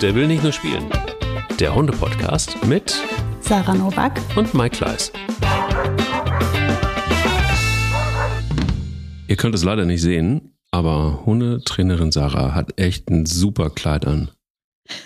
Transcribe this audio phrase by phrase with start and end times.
[0.00, 0.86] Der will nicht nur spielen.
[1.58, 2.94] Der Hunde-Podcast mit
[3.40, 5.12] Sarah Novak und Mike Kleiss.
[9.28, 14.30] Ihr könnt es leider nicht sehen, aber Hundetrainerin Sarah hat echt ein super Kleid an.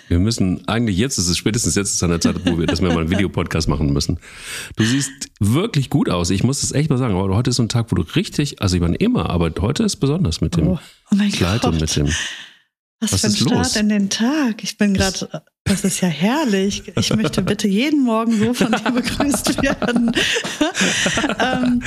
[0.07, 2.81] Wir müssen, eigentlich jetzt ist es spätestens jetzt ist an der Zeit, wo wir, dass
[2.81, 4.19] wir mal einen Videopodcast machen müssen.
[4.77, 6.31] Du siehst wirklich gut aus.
[6.31, 7.15] Ich muss es echt mal sagen.
[7.15, 9.83] Aber heute ist so ein Tag, wo du richtig, also ich meine immer, aber heute
[9.83, 10.79] ist besonders mit dem Oh,
[11.11, 11.73] oh Kleid Gott.
[11.73, 12.09] und mit dem.
[13.01, 13.75] Was, Was für ein Start los?
[13.75, 14.63] in den Tag.
[14.63, 16.83] Ich bin gerade, das ist ja herrlich.
[16.97, 20.11] Ich möchte bitte jeden Morgen so von dir begrüßt werden.
[21.39, 21.81] ähm,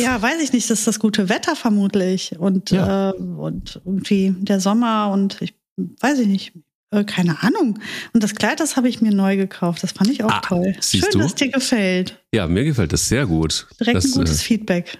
[0.00, 3.10] ja, weiß ich nicht, das ist das gute Wetter vermutlich und, Ja.
[3.10, 5.54] äh, und irgendwie der Sommer und ich
[6.00, 6.52] weiß ich nicht.
[6.90, 7.78] äh, Keine Ahnung.
[8.12, 9.82] Und das Kleid, das habe ich mir neu gekauft.
[9.84, 10.74] Das fand ich auch Ah, toll.
[10.82, 11.18] Schön, du?
[11.20, 12.20] dass dir gefällt.
[12.34, 13.66] Ja, mir gefällt das sehr gut.
[13.78, 14.98] Direkt das, ein gutes äh, Feedback.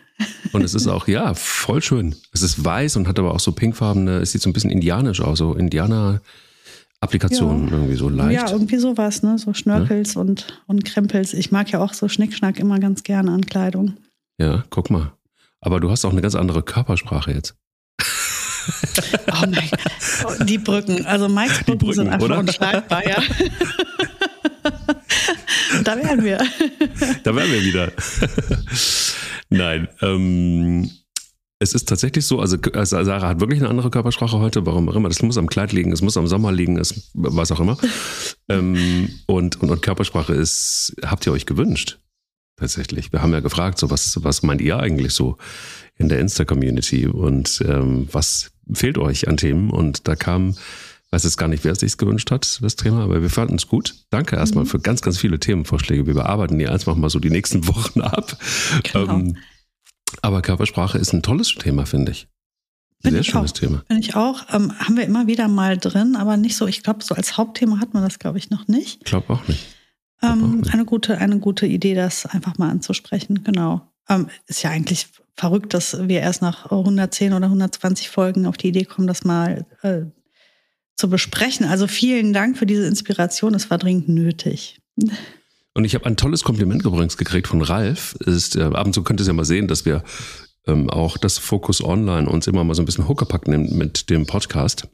[0.53, 2.15] Und es ist auch, ja, voll schön.
[2.33, 5.21] Es ist weiß und hat aber auch so pinkfarbene, es sieht so ein bisschen indianisch
[5.21, 7.75] aus, so Indianer-Applikationen Ja.
[7.75, 8.33] irgendwie so leicht.
[8.33, 9.39] Ja, irgendwie sowas, ne?
[9.39, 11.35] So Schnörkels und, und Krempels.
[11.35, 13.97] Ich mag ja auch so Schnickschnack immer ganz gerne an Kleidung.
[14.39, 15.13] Ja, guck mal.
[15.61, 17.55] Aber du hast auch eine ganz andere Körpersprache jetzt.
[19.33, 20.47] Oh mein.
[20.47, 21.07] Die Brücken.
[21.07, 22.39] Also Mikes Brücken, Brücken, sind einfach oder?
[22.41, 23.17] unschlagbar, ja.
[25.85, 26.39] da wären wir.
[27.23, 27.93] Da wären wir wieder.
[29.51, 30.91] Nein, ähm,
[31.59, 34.95] es ist tatsächlich so, also äh, Sarah hat wirklich eine andere Körpersprache heute, warum auch
[34.95, 35.09] immer.
[35.09, 37.77] Das muss am Kleid liegen, es muss am Sommer liegen, es, was auch immer.
[38.49, 41.99] ähm, und, und, und Körpersprache ist, habt ihr euch gewünscht?
[42.57, 43.13] Tatsächlich.
[43.13, 45.37] Wir haben ja gefragt, so was, was meint ihr eigentlich so
[45.97, 49.71] in der Insta-Community und ähm, was fehlt euch an Themen?
[49.71, 50.57] Und da kam,
[51.11, 53.67] weiß jetzt gar nicht, wer es sich gewünscht hat, das Thema, aber wir fanden es
[53.69, 53.95] gut.
[54.11, 54.69] Danke erstmal Mhm.
[54.69, 56.07] für ganz, ganz viele Themenvorschläge.
[56.07, 58.37] Wir bearbeiten die einfach mal so die nächsten Wochen ab.
[58.93, 59.15] Genau.
[59.15, 59.37] Ähm,
[60.23, 62.29] aber Körpersprache ist ein tolles Thema, finde ich.
[63.01, 63.57] Finde sehr ich schönes auch.
[63.59, 63.83] Thema.
[63.89, 64.43] Bin ich auch.
[64.53, 66.67] Ähm, haben wir immer wieder mal drin, aber nicht so.
[66.67, 68.99] Ich glaube, so als Hauptthema hat man das, glaube ich, noch nicht.
[68.99, 69.67] Ich glaube auch nicht.
[70.21, 70.75] Glaub auch Ähm, nicht.
[70.75, 73.45] eine, gute, eine gute Idee, das einfach mal anzusprechen.
[73.45, 73.83] Genau.
[74.09, 75.07] Ähm, ist ja eigentlich
[75.37, 79.65] verrückt, dass wir erst nach 110 oder 120 Folgen auf die Idee kommen, das mal
[79.83, 80.01] äh,
[80.99, 81.65] zu besprechen.
[81.65, 83.55] Also vielen Dank für diese Inspiration.
[83.55, 84.81] Es war dringend nötig.
[85.75, 88.17] Und ich habe ein tolles Kompliment übrigens gekriegt von Ralf.
[88.27, 90.03] Ist, äh, ab und zu könnt ihr es ja mal sehen, dass wir
[90.67, 94.27] ähm, auch das Fokus Online uns immer mal so ein bisschen Huckepack nehmen mit dem
[94.27, 94.89] Podcast.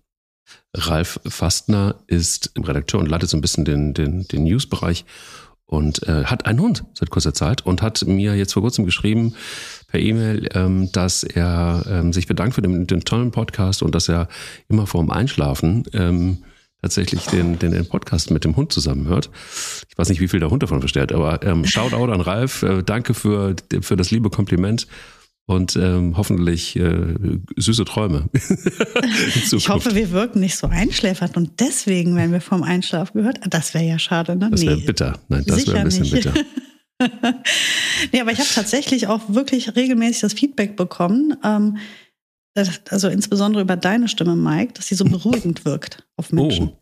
[0.75, 5.07] Ralf Fastner ist Redakteur und leitet so ein bisschen den, den, den News-Bereich
[5.67, 9.35] und äh, hat einen Hund seit kurzer Zeit und hat mir jetzt vor kurzem geschrieben
[9.89, 14.09] per E-Mail, ähm, dass er ähm, sich bedankt für den, den tollen Podcast und dass
[14.09, 14.29] er
[14.69, 16.45] immer vorm Einschlafen ähm,
[16.83, 19.31] tatsächlich den, den, den Podcast mit dem Hund zusammenhört.
[19.89, 22.83] Ich weiß nicht, wie viel der Hund davon versteht, aber ähm, Shoutout an Ralf, äh,
[22.83, 24.87] danke für, für das liebe Kompliment
[25.47, 27.15] und ähm, hoffentlich äh,
[27.57, 28.29] süße Träume.
[29.53, 33.41] Ich hoffe, wir wirken nicht so einschläfernd und deswegen werden wir vom Einschlaf gehört.
[33.49, 34.49] Das wäre ja schade, ne?
[34.51, 34.85] Das wäre Nee.
[34.85, 35.19] bitter.
[35.29, 36.13] Nein, das wäre ein bisschen nicht.
[36.13, 36.35] bitter.
[38.13, 41.77] nee, aber ich habe tatsächlich auch wirklich regelmäßig das Feedback bekommen, ähm,
[42.89, 46.71] also insbesondere über deine Stimme, Mike, dass sie so beruhigend wirkt auf Menschen.
[46.73, 46.79] Oh.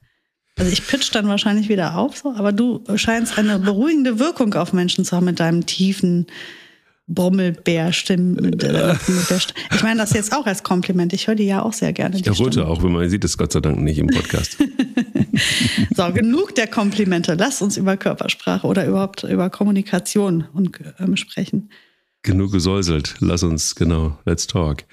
[0.59, 4.73] Also ich pitch dann wahrscheinlich wieder auf, so, aber du scheinst eine beruhigende Wirkung auf
[4.75, 6.27] Menschen zu haben mit deinem tiefen
[8.37, 11.12] Mit der St- Ich meine das jetzt auch als Kompliment.
[11.12, 12.17] Ich höre die ja auch sehr gerne.
[12.17, 12.67] Ich Stimme.
[12.67, 14.56] auch, wenn man sieht es Gott sei Dank nicht im Podcast.
[15.97, 17.34] So, genug der Komplimente.
[17.34, 21.71] Lass uns über Körpersprache oder überhaupt über Kommunikation und, ähm, sprechen.
[22.23, 23.15] Genug gesäuselt.
[23.21, 24.84] Lass uns, genau, let's talk.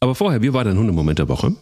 [0.00, 1.54] Aber vorher, wie war dein Hundemoment der Woche?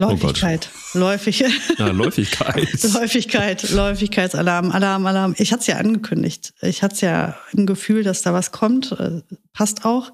[0.00, 0.08] Oh.
[0.08, 0.70] Läufigkeit.
[0.94, 1.44] Läufig.
[1.78, 2.82] Ah, Läufigkeit.
[2.82, 5.34] Läufigkeit, Läufigkeitsalarm, Alarm, Alarm.
[5.38, 6.54] Ich hatte es ja angekündigt.
[6.62, 8.92] Ich hatte es ja im Gefühl, dass da was kommt.
[8.92, 9.20] Äh,
[9.52, 10.12] Passt auch.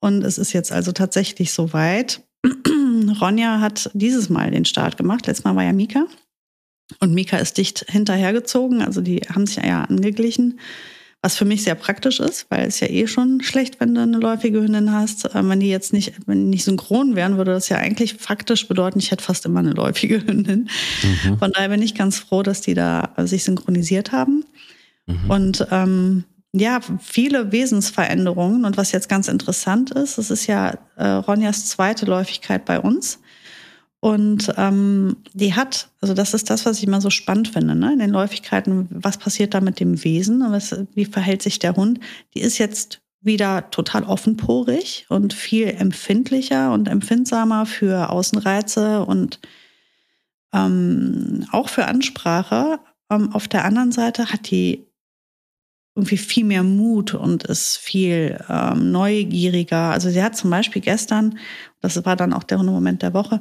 [0.00, 2.22] Und es ist jetzt also tatsächlich soweit.
[3.20, 5.26] Ronja hat dieses Mal den Start gemacht.
[5.26, 6.06] Letztes Mal war ja Mika.
[7.00, 8.82] Und Mika ist dicht hinterhergezogen.
[8.82, 10.60] Also die haben sich ja angeglichen.
[11.26, 14.18] Was für mich sehr praktisch ist, weil es ja eh schon schlecht, wenn du eine
[14.18, 15.28] läufige Hündin hast.
[15.34, 18.68] Ähm, Wenn die jetzt nicht, wenn die nicht synchron wären, würde das ja eigentlich faktisch
[18.68, 20.70] bedeuten, ich hätte fast immer eine läufige Hündin.
[21.02, 21.38] Mhm.
[21.38, 24.44] Von daher bin ich ganz froh, dass die da äh, sich synchronisiert haben.
[25.06, 25.28] Mhm.
[25.28, 28.64] Und ähm, ja, viele Wesensveränderungen.
[28.64, 33.18] Und was jetzt ganz interessant ist, es ist ja äh, Ronjas zweite Läufigkeit bei uns.
[34.06, 37.92] Und ähm, die hat, also das ist das, was ich immer so spannend finde, ne?
[37.92, 41.98] in den Läufigkeiten, was passiert da mit dem Wesen, was, wie verhält sich der Hund?
[42.32, 49.40] Die ist jetzt wieder total offenporig und viel empfindlicher und empfindsamer für Außenreize und
[50.54, 52.78] ähm, auch für Ansprache.
[53.10, 54.86] Ähm, auf der anderen Seite hat die
[55.96, 59.90] irgendwie viel mehr Mut und ist viel ähm, neugieriger.
[59.90, 61.40] Also sie hat zum Beispiel gestern,
[61.80, 63.40] das war dann auch der Hundemoment der Woche,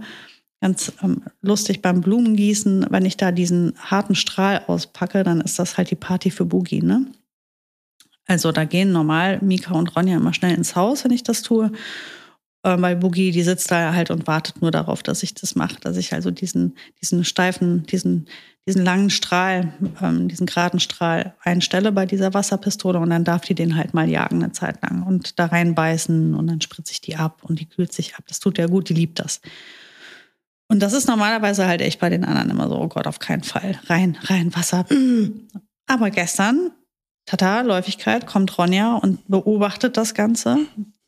[0.66, 5.78] ganz ähm, lustig beim Blumengießen, wenn ich da diesen harten Strahl auspacke, dann ist das
[5.78, 7.06] halt die Party für Boogie, ne?
[8.26, 11.72] Also da gehen normal Mika und Ronja immer schnell ins Haus, wenn ich das tue.
[12.64, 15.80] Äh, weil Boogie, die sitzt da halt und wartet nur darauf, dass ich das mache,
[15.82, 18.26] dass ich also diesen, diesen steifen, diesen,
[18.68, 19.72] diesen langen Strahl,
[20.02, 24.10] ähm, diesen geraden Strahl einstelle bei dieser Wasserpistole und dann darf die den halt mal
[24.10, 27.70] jagen eine Zeit lang und da reinbeißen und dann spritze ich die ab und die
[27.70, 28.24] kühlt sich ab.
[28.28, 29.42] Das tut ja gut, die liebt das.
[30.68, 33.44] Und das ist normalerweise halt echt bei den anderen immer so, oh Gott, auf keinen
[33.44, 33.80] Fall.
[33.88, 34.86] Rein, rein, Wasser.
[35.88, 36.72] Aber gestern,
[37.26, 40.58] tata, Läufigkeit, kommt Ronja und beobachtet das Ganze.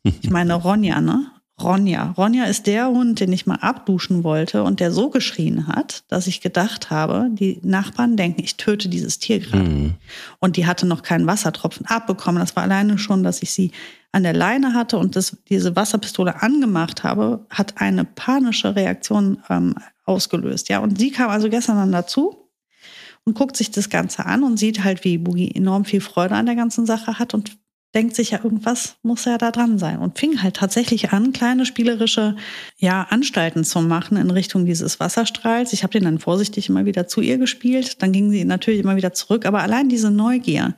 [0.04, 1.32] Ich meine Ronja, ne?
[1.60, 2.14] Ronja.
[2.16, 6.28] Ronja ist der Hund, den ich mal abduschen wollte und der so geschrien hat, dass
[6.28, 9.64] ich gedacht habe, die Nachbarn denken, ich töte dieses Tier gerade.
[9.64, 9.94] Mhm.
[10.38, 12.38] Und die hatte noch keinen Wassertropfen abbekommen.
[12.38, 13.72] Das war alleine schon, dass ich sie
[14.12, 19.74] an der Leine hatte und das, diese Wasserpistole angemacht habe, hat eine panische Reaktion ähm,
[20.04, 20.68] ausgelöst.
[20.68, 22.48] Ja, und sie kam also gestern dann dazu
[23.24, 26.46] und guckt sich das Ganze an und sieht halt, wie Boogie enorm viel Freude an
[26.46, 27.58] der ganzen Sache hat und
[27.94, 29.98] denkt sich ja, irgendwas muss ja da dran sein.
[29.98, 32.36] Und fing halt tatsächlich an, kleine spielerische
[32.76, 35.72] ja, Anstalten zu machen in Richtung dieses Wasserstrahls.
[35.72, 38.02] Ich habe den dann vorsichtig immer wieder zu ihr gespielt.
[38.02, 39.46] Dann ging sie natürlich immer wieder zurück.
[39.46, 40.76] Aber allein diese Neugier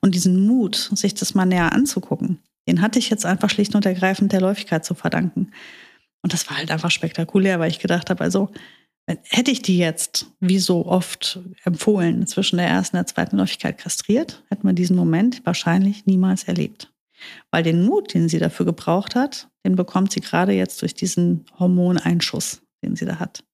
[0.00, 3.86] und diesen Mut, sich das mal näher anzugucken, den hatte ich jetzt einfach schlicht und
[3.86, 5.52] ergreifend der Läufigkeit zu verdanken.
[6.22, 8.50] Und das war halt einfach spektakulär, weil ich gedacht habe, also
[9.06, 13.78] Hätte ich die jetzt, wie so oft empfohlen, zwischen der ersten und der zweiten Läufigkeit
[13.78, 16.92] kastriert, hätten wir diesen Moment wahrscheinlich niemals erlebt.
[17.52, 21.46] Weil den Mut, den sie dafür gebraucht hat, den bekommt sie gerade jetzt durch diesen
[21.56, 23.44] Hormoneinschuss, den sie da hat.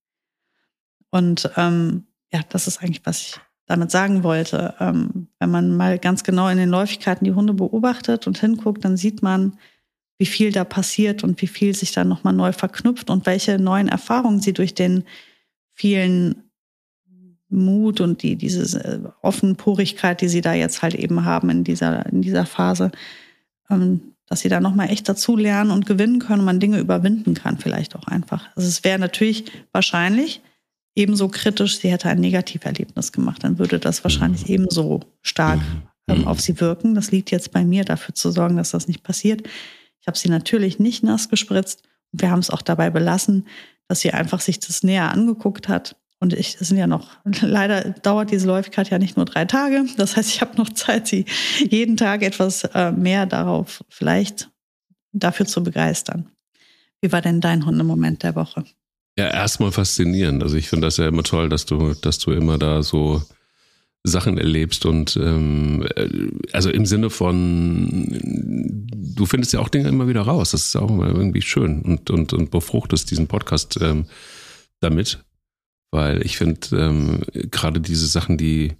[1.11, 3.41] Und ähm, ja, das ist eigentlich, was ich
[3.73, 4.75] damit sagen wollte.
[4.81, 8.97] Ähm, wenn man mal ganz genau in den Läufigkeiten die Hunde beobachtet und hinguckt, dann
[8.97, 9.59] sieht man,
[10.19, 13.89] wie viel da passiert und wie viel sich dann nochmal neu verknüpft und welche neuen
[13.89, 15.05] Erfahrungen sie durch den
[15.73, 16.51] vielen
[17.49, 22.07] Mut und die, diese äh, Offenporigkeit, die sie da jetzt halt eben haben in dieser,
[22.07, 22.93] in dieser Phase,
[23.71, 27.35] ähm, dass sie da nochmal echt dazu lernen und gewinnen können und man Dinge überwinden
[27.35, 28.49] kann, vielleicht auch einfach.
[28.55, 30.41] Also es wäre natürlich wahrscheinlich
[30.95, 34.55] ebenso kritisch, sie hätte ein Negativerlebnis gemacht, dann würde das wahrscheinlich mhm.
[34.55, 35.83] ebenso stark mhm.
[36.09, 36.29] ähm, mhm.
[36.29, 36.95] auf sie wirken.
[36.95, 39.43] Das liegt jetzt bei mir, dafür zu sorgen, dass das nicht passiert.
[40.01, 41.83] Ich habe sie natürlich nicht nass gespritzt.
[42.13, 43.47] Wir haben es auch dabei belassen
[43.93, 45.97] dass sie einfach sich das näher angeguckt hat.
[46.19, 49.85] Und ich, es sind ja noch, leider dauert diese Läufigkeit ja nicht nur drei Tage.
[49.99, 51.27] Das heißt, ich habe noch Zeit, sie
[51.59, 54.51] jeden Tag etwas äh, mehr darauf vielleicht
[55.13, 56.31] dafür zu begeistern.
[57.03, 58.65] Wie war denn dein Hundemoment der Woche?
[59.19, 60.43] Ja, erstmal faszinierend.
[60.43, 63.23] Also ich finde das ja immer toll, dass du, dass du immer da so
[64.05, 66.09] Sachen erlebst und ähm, äh,
[66.53, 68.09] also im Sinne von
[69.15, 70.51] du findest ja auch Dinge immer wieder raus.
[70.53, 74.07] Das ist auch immer irgendwie schön und und und befruchtest diesen Podcast ähm,
[74.81, 75.23] damit,
[75.93, 78.73] weil ich finde ähm, gerade diese Sachen, die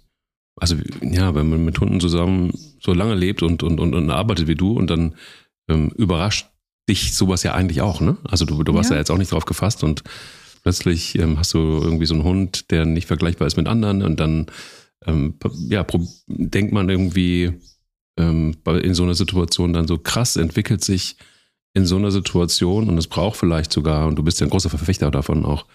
[0.59, 4.47] also ja, wenn man mit Hunden zusammen so lange lebt und und und, und arbeitet
[4.47, 5.15] wie du und dann
[5.69, 6.47] ähm, überrascht
[6.89, 8.17] dich sowas ja eigentlich auch, ne?
[8.23, 10.03] Also du du warst ja, ja jetzt auch nicht drauf gefasst und
[10.63, 14.19] plötzlich ähm, hast du irgendwie so einen Hund, der nicht vergleichbar ist mit anderen und
[14.19, 14.47] dann
[15.05, 15.35] ähm,
[15.69, 15.85] ja,
[16.27, 17.53] denkt man irgendwie
[18.17, 21.17] ähm, in so einer Situation dann so krass entwickelt sich
[21.73, 24.69] in so einer Situation und es braucht vielleicht sogar, und du bist ja ein großer
[24.69, 25.65] Verfechter davon auch,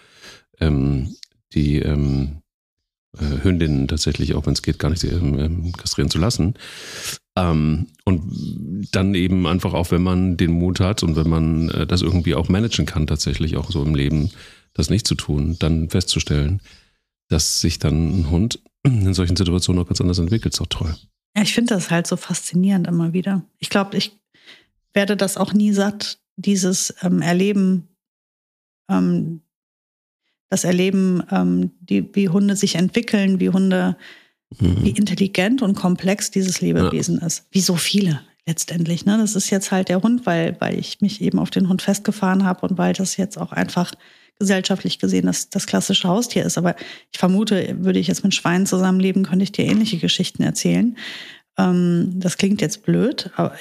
[0.59, 1.15] ähm,
[1.53, 2.41] die ähm,
[3.17, 6.53] äh, Hündinnen tatsächlich, auch wenn es geht, gar nicht ähm, kastrieren zu lassen.
[7.37, 11.87] Ähm, und dann eben einfach auch, wenn man den Mut hat und wenn man äh,
[11.87, 14.31] das irgendwie auch managen kann, tatsächlich auch so im Leben,
[14.73, 16.61] das nicht zu tun, dann festzustellen,
[17.27, 20.53] dass sich dann ein Hund in solchen Situationen auch ganz anders entwickelt.
[20.53, 20.95] Ist auch toll.
[21.35, 23.43] Ja, ich finde das halt so faszinierend immer wieder.
[23.59, 24.17] Ich glaube, ich
[24.93, 27.87] werde das auch nie satt, dieses ähm, Erleben,
[28.89, 29.41] ähm,
[30.49, 33.97] das Erleben, ähm, die, wie Hunde sich entwickeln, wie Hunde,
[34.57, 34.83] mhm.
[34.83, 37.27] wie intelligent und komplex dieses Lebewesen ja.
[37.27, 37.45] ist.
[37.51, 39.05] Wie so viele letztendlich.
[39.05, 39.17] Ne?
[39.17, 42.43] Das ist jetzt halt der Hund, weil, weil ich mich eben auf den Hund festgefahren
[42.43, 43.93] habe und weil das jetzt auch einfach
[44.39, 46.57] gesellschaftlich gesehen das, das klassische Haustier ist.
[46.57, 46.75] Aber
[47.11, 50.97] ich vermute, würde ich jetzt mit Schweinen zusammenleben, könnte ich dir ähnliche Geschichten erzählen.
[51.57, 53.53] Ähm, das klingt jetzt blöd, aber,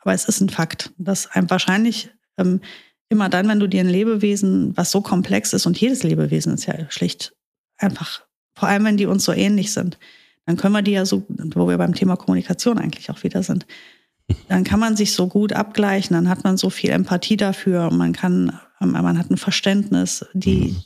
[0.00, 2.60] aber es ist ein Fakt, dass einem wahrscheinlich ähm,
[3.08, 6.66] immer dann, wenn du dir ein Lebewesen, was so komplex ist, und jedes Lebewesen ist
[6.66, 7.34] ja schlicht
[7.78, 8.22] einfach,
[8.54, 9.98] vor allem wenn die uns so ähnlich sind,
[10.46, 13.66] dann können wir die ja so, wo wir beim Thema Kommunikation eigentlich auch wieder sind,
[14.48, 18.12] dann kann man sich so gut abgleichen, dann hat man so viel Empathie dafür, man
[18.12, 20.24] kann ähm, man hat ein Verständnis.
[20.32, 20.76] Die, mhm.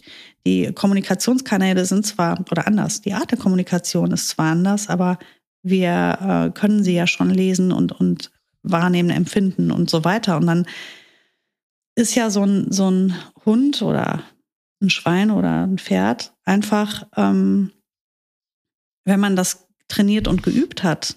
[0.46, 5.18] die Kommunikationskanäle sind zwar, oder anders, die Art der Kommunikation ist zwar anders, aber
[5.62, 8.30] wir äh, können sie ja schon lesen und, und
[8.62, 10.36] wahrnehmen, empfinden und so weiter.
[10.36, 10.66] Und dann
[11.94, 13.14] ist ja so ein, so ein
[13.44, 14.22] Hund oder
[14.82, 17.72] ein Schwein oder ein Pferd einfach, ähm,
[19.04, 21.16] wenn man das trainiert und geübt hat,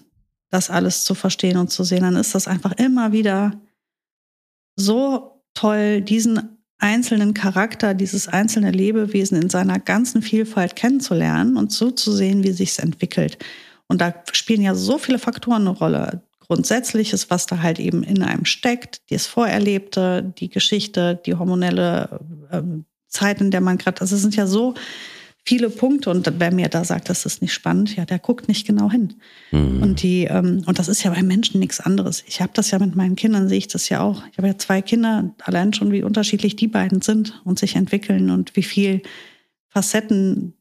[0.50, 3.60] das alles zu verstehen und zu sehen, dann ist das einfach immer wieder
[4.76, 11.90] so toll, diesen einzelnen Charakter, dieses einzelne Lebewesen in seiner ganzen Vielfalt kennenzulernen und so
[11.90, 13.38] zu sehen, wie sich es entwickelt.
[13.86, 16.22] Und da spielen ja so viele Faktoren eine Rolle.
[16.40, 22.62] Grundsätzliches, was da halt eben in einem steckt, das Vorerlebte, die Geschichte, die hormonelle äh,
[23.08, 24.74] Zeit, in der man gerade, also es sind ja so
[25.46, 28.66] viele Punkte und wer mir da sagt, das ist nicht spannend, ja, der guckt nicht
[28.66, 29.14] genau hin.
[29.52, 29.82] Mhm.
[29.82, 32.24] Und die ähm, und das ist ja bei Menschen nichts anderes.
[32.26, 34.22] Ich habe das ja mit meinen Kindern sehe ich das ja auch.
[34.32, 38.30] Ich habe ja zwei Kinder, allein schon wie unterschiedlich die beiden sind und sich entwickeln
[38.30, 39.02] und wie viel
[39.68, 40.54] Facetten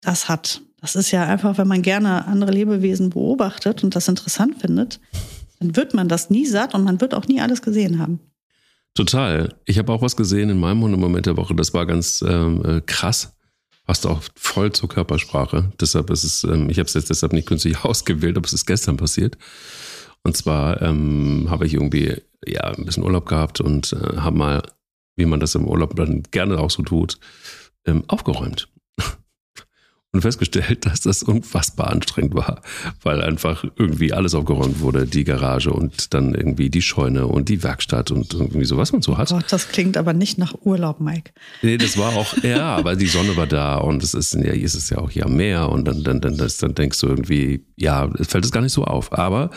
[0.00, 0.62] das hat.
[0.80, 5.00] Das ist ja einfach, wenn man gerne andere Lebewesen beobachtet und das interessant findet,
[5.58, 8.20] dann wird man das nie satt und man wird auch nie alles gesehen haben.
[8.94, 9.54] Total.
[9.64, 12.80] Ich habe auch was gesehen in meinem Hundemoment der Woche, das war ganz ähm, äh,
[13.88, 15.72] krass passt auch voll zur Körpersprache.
[15.80, 18.66] Deshalb ist es, ähm, ich habe es jetzt deshalb nicht künstlich ausgewählt, aber es ist
[18.66, 19.38] gestern passiert.
[20.22, 24.62] Und zwar ähm, habe ich irgendwie ja ein bisschen Urlaub gehabt und äh, habe mal,
[25.16, 27.18] wie man das im Urlaub dann gerne auch so tut,
[27.86, 28.68] ähm, aufgeräumt
[30.12, 32.62] und festgestellt, dass das unfassbar anstrengend war,
[33.02, 37.62] weil einfach irgendwie alles aufgeräumt wurde, die Garage und dann irgendwie die Scheune und die
[37.62, 39.28] Werkstatt und irgendwie so, was man so hat.
[39.28, 41.32] Gott, das klingt aber nicht nach Urlaub, Mike.
[41.62, 44.74] Nee, das war auch, ja, aber die Sonne war da und es ist, ja, ist
[44.74, 47.66] es ja auch hier am Meer und dann, dann, dann, das, dann denkst du irgendwie,
[47.76, 49.12] ja, fällt es gar nicht so auf.
[49.12, 49.50] Aber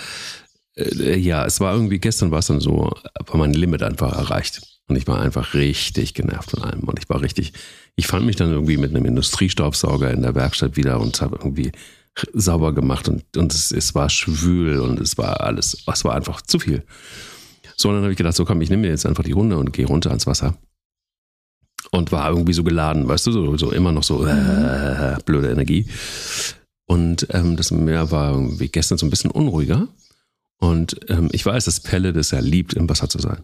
[0.75, 2.91] äh, ja, es war irgendwie, gestern war es dann so,
[3.25, 4.61] war mein Limit einfach erreicht.
[4.87, 6.81] Und ich war einfach richtig genervt von allem.
[6.81, 7.53] Und ich war richtig,
[7.95, 11.71] ich fand mich dann irgendwie mit einem Industriestaubsauger in der Werkstatt wieder und habe irgendwie
[12.33, 16.41] sauber gemacht und, und es, es war schwül und es war alles, es war einfach
[16.41, 16.83] zu viel.
[17.77, 19.57] So, und dann habe ich gedacht, so komm, ich nehme mir jetzt einfach die Hunde
[19.57, 20.57] und gehe runter ans Wasser.
[21.91, 25.87] Und war irgendwie so geladen, weißt du, so, so immer noch so äh, blöde Energie.
[26.85, 29.87] Und ähm, das Meer war irgendwie gestern so ein bisschen unruhiger.
[30.57, 33.43] Und ähm, ich weiß, dass Pelle das ja liebt, im Wasser zu sein.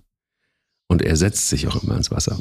[0.87, 2.39] Und er setzt sich auch immer ins Wasser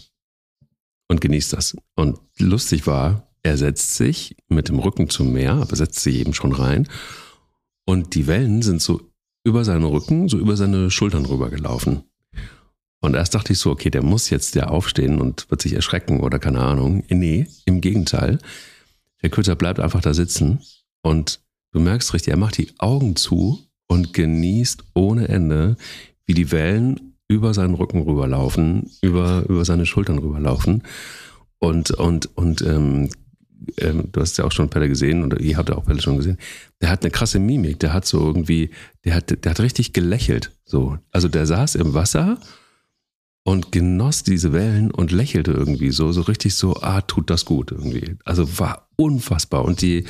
[1.08, 1.76] und genießt das.
[1.94, 6.34] Und lustig war, er setzt sich mit dem Rücken zum Meer, aber setzt sich eben
[6.34, 6.88] schon rein.
[7.84, 9.00] Und die Wellen sind so
[9.44, 12.02] über seinen Rücken, so über seine Schultern rüber gelaufen.
[13.00, 16.20] Und erst dachte ich so, okay, der muss jetzt ja aufstehen und wird sich erschrecken
[16.20, 17.04] oder keine Ahnung.
[17.08, 18.38] Nee, im Gegenteil.
[19.22, 20.60] Der Köter bleibt einfach da sitzen
[21.02, 25.76] und du merkst richtig, er macht die Augen zu und genießt ohne Ende,
[26.24, 30.82] wie die Wellen über seinen Rücken rüberlaufen, über, über seine Schultern rüberlaufen.
[31.58, 33.08] Und, und, und ähm,
[33.78, 36.16] ähm, du hast ja auch schon Pelle gesehen, oder ihr habt ja auch Pelle schon
[36.16, 36.38] gesehen,
[36.80, 38.70] der hat eine krasse Mimik, der hat so irgendwie,
[39.04, 40.52] der hat, der hat richtig gelächelt.
[40.64, 40.98] So.
[41.10, 42.38] Also der saß im Wasser
[43.44, 47.72] und genoss diese Wellen und lächelte irgendwie so, so richtig so, ah, tut das gut
[47.72, 48.16] irgendwie.
[48.24, 49.64] Also war unfassbar.
[49.64, 50.04] Und die,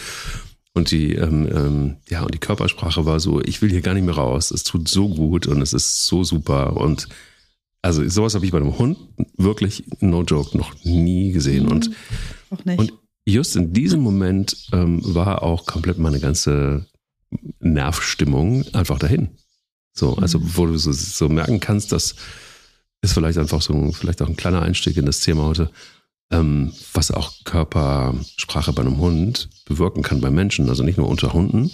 [0.76, 4.04] und die, ähm, ähm, ja, und die Körpersprache war so, ich will hier gar nicht
[4.04, 4.50] mehr raus.
[4.50, 6.76] Es tut so gut und es ist so super.
[6.76, 7.09] Und
[7.80, 8.99] also sowas habe ich bei einem Hund
[9.38, 11.64] wirklich, no joke, noch nie gesehen.
[11.64, 11.90] Mhm, und,
[12.76, 12.92] und
[13.25, 16.85] just in diesem Moment ähm, war auch komplett meine ganze
[17.59, 19.30] Nervstimmung einfach dahin.
[19.95, 20.50] So, also mhm.
[20.56, 22.16] wo du so, so merken kannst, das
[23.00, 25.71] ist vielleicht einfach so, vielleicht auch ein kleiner Einstieg in das Thema heute
[26.30, 30.68] ähm, was auch Körpersprache bei einem Hund bewirken kann bei Menschen.
[30.68, 31.71] Also nicht nur unter Hunden,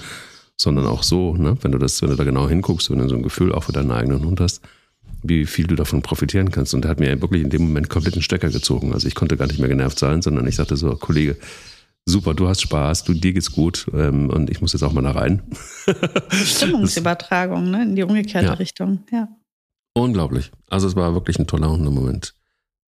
[0.57, 1.57] sondern auch so, ne?
[1.63, 3.73] wenn du das, wenn du da genau hinguckst, wenn du so ein Gefühl auch für
[3.73, 4.63] deinen eigenen Hund hast,
[5.23, 6.75] wie viel du davon profitieren kannst.
[6.75, 8.93] Und der hat mir wirklich in dem Moment komplett den Stecker gezogen.
[8.93, 11.37] Also ich konnte gar nicht mehr genervt sein, sondern ich sagte so, Kollege,
[12.05, 15.03] super, du hast Spaß, du, dir geht's gut ähm, und ich muss jetzt auch mal
[15.03, 15.43] da rein.
[16.31, 17.83] Stimmungsübertragung, ne?
[17.83, 18.55] In die umgekehrte ja.
[18.55, 19.29] Richtung, ja.
[19.95, 20.51] Unglaublich.
[20.69, 22.35] Also es war wirklich ein toller Hundemoment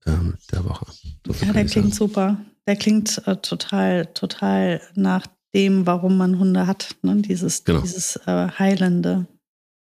[0.07, 0.87] ähm, der Woche.
[1.27, 1.93] So ja, der klingt sagen.
[1.93, 2.37] super.
[2.67, 6.97] Der klingt äh, total, total nach dem, warum man Hunde hat.
[7.03, 7.17] Ne?
[7.23, 7.81] Dieses, genau.
[7.81, 9.27] dieses äh, Heilende.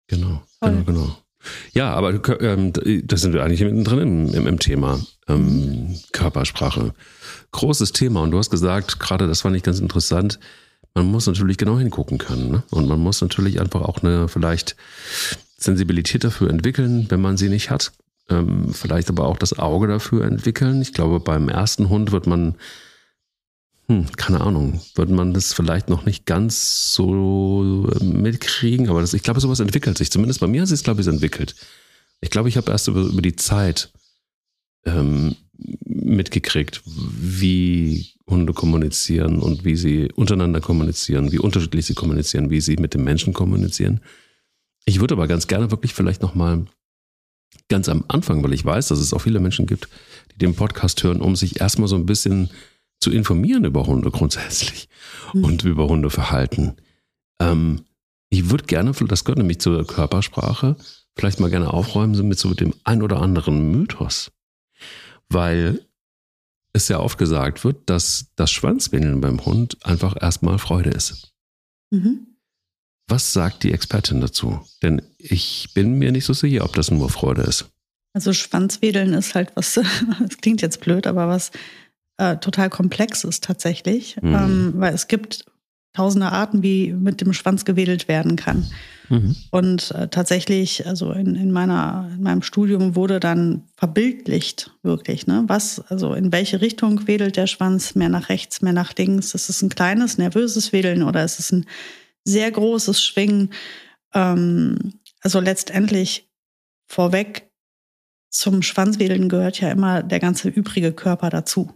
[0.07, 0.71] Genau, Voll.
[0.71, 1.17] genau, genau.
[1.73, 6.93] Ja, aber ähm, da sind wir eigentlich mittendrin im, im, im Thema ähm, Körpersprache.
[7.51, 8.21] Großes Thema.
[8.23, 10.39] Und du hast gesagt, gerade das fand ich ganz interessant,
[10.95, 12.49] man muss natürlich genau hingucken können.
[12.51, 12.63] Ne?
[12.71, 14.75] Und man muss natürlich einfach auch eine vielleicht
[15.57, 17.93] Sensibilität dafür entwickeln, wenn man sie nicht hat
[18.29, 20.81] ähm, vielleicht aber auch das Auge dafür entwickeln.
[20.81, 22.55] Ich glaube, beim ersten Hund wird man,
[23.87, 29.13] hm, keine Ahnung, wird man das vielleicht noch nicht ganz so ähm, mitkriegen, aber das,
[29.13, 30.11] ich glaube, sowas entwickelt sich.
[30.11, 31.55] Zumindest bei mir hat sich glaube ich, entwickelt.
[32.21, 33.91] Ich glaube, ich habe erst über, über die Zeit
[34.85, 35.35] ähm,
[35.85, 42.77] mitgekriegt, wie Hunde kommunizieren und wie sie untereinander kommunizieren, wie unterschiedlich sie kommunizieren, wie sie
[42.77, 44.01] mit dem Menschen kommunizieren.
[44.85, 46.65] Ich würde aber ganz gerne wirklich vielleicht nochmal
[47.69, 49.87] ganz am Anfang, weil ich weiß, dass es auch viele Menschen gibt,
[50.33, 52.49] die den Podcast hören, um sich erstmal so ein bisschen
[52.99, 54.89] zu informieren über Hunde grundsätzlich
[55.33, 55.43] mhm.
[55.45, 56.75] und über Hundeverhalten.
[57.39, 57.85] Ähm,
[58.29, 60.75] ich würde gerne, das gehört nämlich zur Körpersprache,
[61.15, 64.31] vielleicht mal gerne aufräumen mit so dem ein oder anderen Mythos.
[65.29, 65.85] Weil
[66.73, 71.33] es ja oft gesagt wird, dass das Schwanzwedeln beim Hund einfach erstmal Freude ist.
[71.91, 72.28] Mhm.
[73.09, 74.61] Was sagt die Expertin dazu?
[74.83, 77.65] Denn ich bin mir nicht so sicher, ob das nur Freude ist.
[78.13, 79.73] Also Schwanzwedeln ist halt was,
[80.19, 81.51] das klingt jetzt blöd, aber was
[82.17, 84.17] äh, total komplex ist tatsächlich.
[84.21, 84.35] Mhm.
[84.35, 85.45] Ähm, weil es gibt
[85.93, 88.69] tausende Arten, wie mit dem Schwanz gewedelt werden kann.
[89.09, 89.35] Mhm.
[89.49, 95.45] Und äh, tatsächlich, also in, in, meiner, in meinem Studium wurde dann verbildlicht, wirklich, ne?
[95.47, 99.33] Was, also in welche Richtung wedelt der Schwanz, mehr nach rechts, mehr nach links?
[99.33, 101.65] Ist es ein kleines, nervöses Wedeln oder ist es ein
[102.29, 103.53] sehr großes Schwingen?
[104.13, 106.29] Ähm, also letztendlich
[106.87, 107.49] vorweg
[108.29, 111.73] zum Schwanzwedeln gehört ja immer der ganze übrige Körper dazu.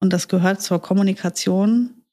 [0.00, 2.04] Und das gehört zur Kommunikation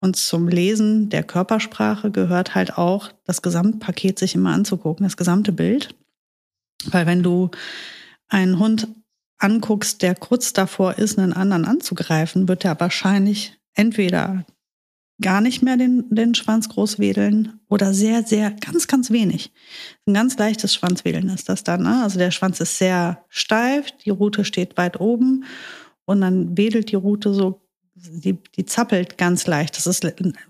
[0.00, 5.52] und zum Lesen der Körpersprache gehört halt auch das Gesamtpaket sich immer anzugucken, das gesamte
[5.52, 5.94] Bild.
[6.86, 7.52] Weil wenn du
[8.28, 8.88] einen Hund
[9.38, 14.44] anguckst, der kurz davor ist, einen anderen anzugreifen, wird er wahrscheinlich entweder
[15.22, 19.52] gar nicht mehr den, den Schwanz groß wedeln oder sehr, sehr, ganz, ganz wenig.
[20.06, 21.82] Ein ganz leichtes Schwanzwedeln ist das dann.
[21.82, 22.02] Ne?
[22.02, 25.44] Also der Schwanz ist sehr steif, die Rute steht weit oben
[26.04, 27.62] und dann wedelt die Rute so
[27.94, 29.76] die, die zappelt ganz leicht.
[29.76, 30.06] Das ist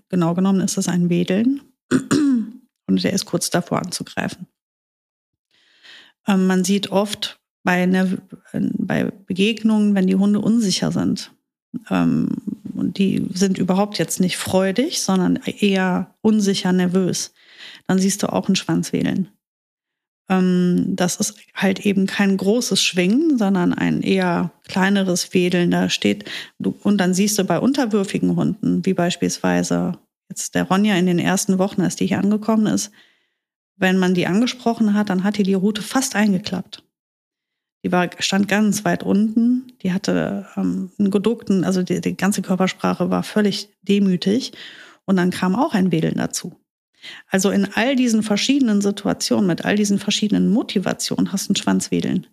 [0.09, 1.61] genau genommen ist das ein Wedeln
[2.87, 4.47] und der ist kurz davor anzugreifen.
[6.27, 8.07] Ähm, man sieht oft bei, einer,
[8.51, 11.31] bei Begegnungen, wenn die Hunde unsicher sind.
[11.89, 12.29] Ähm,
[12.75, 17.33] und die sind überhaupt jetzt nicht freudig, sondern eher unsicher, nervös.
[17.87, 19.29] Dann siehst du auch ein Schwanzwedeln.
[20.29, 25.71] Ähm, das ist halt eben kein großes Schwingen, sondern ein eher kleineres Wedeln.
[25.71, 26.25] Da steht,
[26.59, 29.97] und dann siehst du bei unterwürfigen Hunden, wie beispielsweise
[30.29, 32.91] jetzt der Ronja in den ersten Wochen, als die hier angekommen ist,
[33.75, 36.83] wenn man die angesprochen hat, dann hat die die Route fast eingeklappt.
[37.83, 39.73] Die war, stand ganz weit unten.
[39.81, 44.53] Die hatte ähm, einen geduckten, also die, die ganze Körpersprache war völlig demütig.
[45.05, 46.59] Und dann kam auch ein Wedeln dazu.
[47.27, 52.27] Also in all diesen verschiedenen Situationen, mit all diesen verschiedenen Motivationen hast du ein Schwanzwedeln.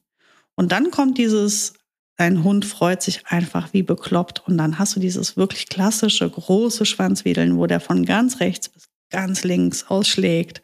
[0.54, 1.74] Und dann kommt dieses,
[2.16, 4.46] dein Hund freut sich einfach wie bekloppt.
[4.46, 8.84] Und dann hast du dieses wirklich klassische, große Schwanzwedeln, wo der von ganz rechts bis
[9.10, 10.62] ganz links ausschlägt.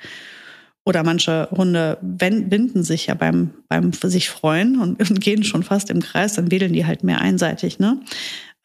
[0.86, 6.00] Oder manche Hunde winden sich ja beim, beim sich freuen und, gehen schon fast im
[6.00, 7.80] Kreis, dann wedeln die halt mehr einseitig.
[7.80, 8.00] Ne?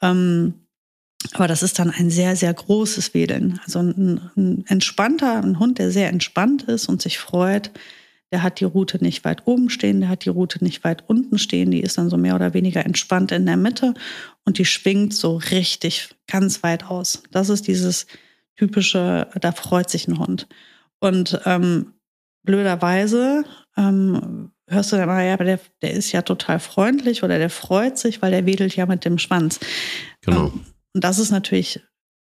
[0.03, 0.53] Ähm,
[1.33, 3.59] aber das ist dann ein sehr, sehr großes Wedeln.
[3.65, 7.71] Also ein, ein, entspannter, ein Hund, der sehr entspannt ist und sich freut,
[8.31, 11.39] der hat die Route nicht weit oben stehen, der hat die Route nicht weit unten
[11.39, 13.95] stehen, die ist dann so mehr oder weniger entspannt in der Mitte
[14.45, 17.23] und die schwingt so richtig ganz weit aus.
[17.31, 18.05] Das ist dieses
[18.57, 20.47] typische, da freut sich ein Hund.
[20.99, 21.93] Und ähm,
[22.43, 23.43] blöderweise
[23.77, 27.49] ähm, hörst du dann mal, ja, aber der, der ist ja total freundlich oder der
[27.49, 29.59] freut sich, weil der wedelt ja mit dem Schwanz.
[30.21, 30.47] Genau.
[30.47, 31.81] Ähm, und das ist natürlich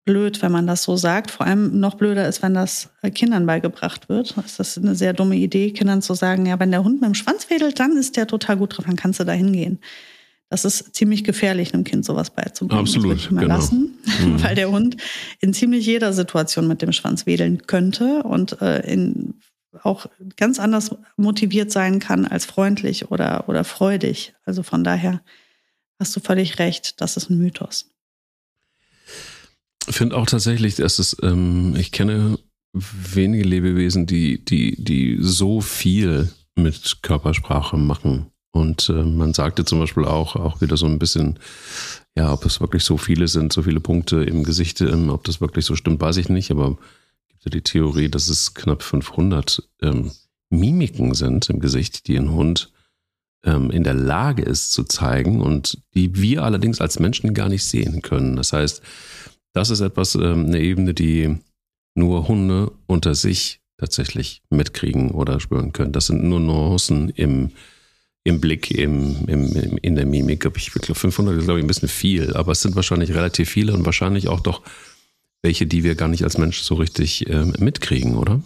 [0.05, 1.31] blöd, wenn man das so sagt.
[1.31, 4.35] Vor allem noch blöder ist, wenn das Kindern beigebracht wird.
[4.37, 7.15] Das ist eine sehr dumme Idee, Kindern zu sagen, ja, wenn der Hund mit dem
[7.15, 9.81] Schwanz wedelt, dann ist der total gut drauf, dann kannst du da hingehen.
[10.49, 12.81] Das ist ziemlich gefährlich, einem Kind sowas beizubringen.
[12.81, 13.43] Absolut, das genau.
[13.43, 14.43] lassen, mhm.
[14.45, 14.97] weil der Hund
[15.41, 19.35] in ziemlich jeder Situation mit dem Schwanz wedeln könnte und äh, in,
[19.83, 24.35] auch ganz anders motiviert sein kann als freundlich oder, oder freudig.
[24.45, 25.23] Also von daher
[25.99, 27.91] hast du völlig recht, das ist ein Mythos
[29.89, 32.39] finde auch tatsächlich, dass es, ähm, ich kenne
[32.73, 38.27] wenige Lebewesen, die, die, die so viel mit Körpersprache machen.
[38.53, 41.39] Und äh, man sagte zum Beispiel auch, auch wieder so ein bisschen,
[42.17, 45.41] ja, ob es wirklich so viele sind, so viele Punkte im Gesicht, ähm, ob das
[45.41, 46.79] wirklich so stimmt, weiß ich nicht, aber
[47.51, 50.11] die Theorie, dass es knapp 500 ähm,
[50.51, 52.73] Mimiken sind im Gesicht, die ein Hund
[53.45, 57.65] ähm, in der Lage ist zu zeigen und die wir allerdings als Menschen gar nicht
[57.65, 58.37] sehen können.
[58.37, 58.83] Das heißt,
[59.53, 61.39] das ist etwas, ähm, eine Ebene, die
[61.95, 65.93] nur Hunde unter sich tatsächlich mitkriegen oder spüren können.
[65.93, 67.51] Das sind nur Nuancen im,
[68.25, 70.47] im Blick, im, im, in der Mimik.
[70.57, 73.75] Ich glaube, 500 ist, glaube ich, ein bisschen viel, aber es sind wahrscheinlich relativ viele
[73.75, 74.63] und wahrscheinlich auch doch
[75.43, 78.43] welche, die wir gar nicht als Mensch so richtig äh, mitkriegen, oder?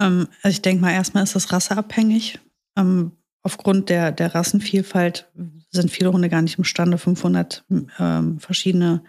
[0.00, 2.38] Ähm, also ich denke mal, erstmal ist das rasseabhängig.
[2.76, 5.28] Ähm, aufgrund der, der Rassenvielfalt
[5.70, 7.64] sind viele Hunde gar nicht imstande, 500
[7.98, 9.02] ähm, verschiedene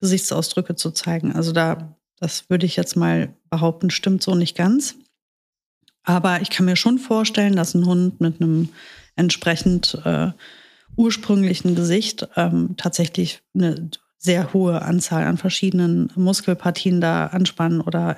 [0.00, 1.32] Gesichtsausdrücke zu zeigen.
[1.32, 4.96] Also da, das würde ich jetzt mal behaupten, stimmt so nicht ganz.
[6.04, 8.70] Aber ich kann mir schon vorstellen, dass ein Hund mit einem
[9.14, 10.32] entsprechend äh,
[10.96, 13.90] ursprünglichen Gesicht ähm, tatsächlich eine
[14.22, 18.16] sehr hohe Anzahl an verschiedenen Muskelpartien da anspannen oder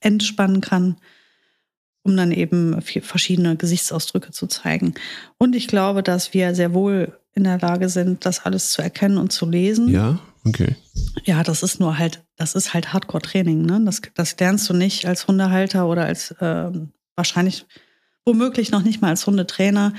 [0.00, 0.96] entspannen kann,
[2.02, 4.94] um dann eben verschiedene Gesichtsausdrücke zu zeigen.
[5.38, 9.18] Und ich glaube, dass wir sehr wohl in der Lage sind, das alles zu erkennen
[9.18, 9.88] und zu lesen.
[9.88, 10.76] Ja, okay.
[11.24, 13.62] Ja, das ist nur halt, das ist halt Hardcore-Training.
[13.62, 13.80] Ne?
[13.84, 16.70] Das, das lernst du nicht als Hundehalter oder als äh,
[17.16, 17.66] wahrscheinlich
[18.24, 19.94] womöglich noch nicht mal als Hundetrainer.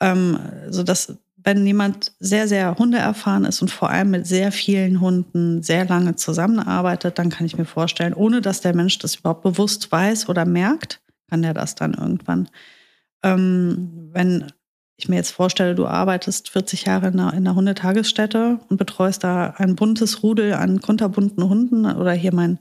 [0.00, 0.38] Ähm,
[0.70, 5.62] so dass wenn jemand sehr, sehr hundeerfahren ist und vor allem mit sehr vielen Hunden
[5.62, 9.92] sehr lange zusammenarbeitet, dann kann ich mir vorstellen, ohne dass der Mensch das überhaupt bewusst
[9.92, 12.48] weiß oder merkt, kann der das dann irgendwann.
[13.22, 14.52] Ähm, wenn
[14.96, 19.22] ich mir jetzt vorstelle, du arbeitest 40 Jahre in einer, in einer Hundetagesstätte und betreust
[19.22, 22.58] da ein buntes Rudel an kunterbunten Hunden oder hier mein,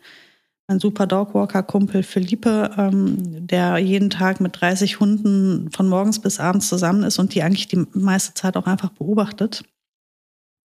[0.68, 6.70] mein super Dogwalker-Kumpel Philippe, ähm, der jeden Tag mit 30 Hunden von morgens bis abends
[6.70, 9.64] zusammen ist und die eigentlich die meiste Zeit auch einfach beobachtet.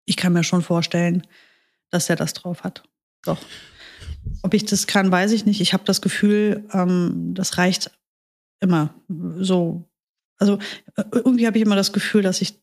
[0.05, 1.27] Ich kann mir schon vorstellen,
[1.91, 2.85] dass er das drauf hat.
[3.25, 3.39] Doch.
[4.43, 5.61] Ob ich das kann, weiß ich nicht.
[5.61, 7.91] Ich habe das Gefühl, ähm, das reicht
[8.61, 8.95] immer
[9.39, 9.89] so
[10.39, 10.59] also
[10.97, 12.59] äh, irgendwie habe ich immer das Gefühl, dass ich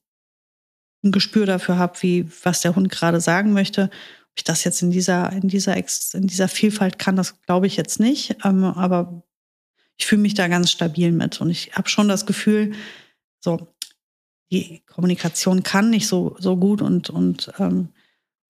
[1.04, 3.90] ein Gespür dafür habe, wie was der Hund gerade sagen möchte.
[4.36, 7.78] Ob ich das jetzt in dieser in dieser in dieser Vielfalt kann, das glaube ich
[7.78, 8.36] jetzt nicht.
[8.44, 9.24] Ähm, aber
[9.96, 12.74] ich fühle mich da ganz stabil mit und ich habe schon das Gefühl,
[13.40, 13.74] so
[14.52, 17.90] die Kommunikation kann nicht so so gut und und ähm,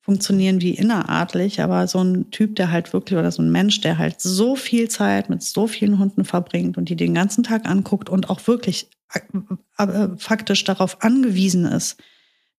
[0.02, 4.00] funktionieren wie innerartlich, aber so ein Typ, der halt wirklich oder so ein Mensch, der
[4.00, 8.10] halt so viel Zeit mit so vielen Hunden verbringt und die den ganzen Tag anguckt
[8.10, 11.98] und auch wirklich äh, faktisch darauf angewiesen ist,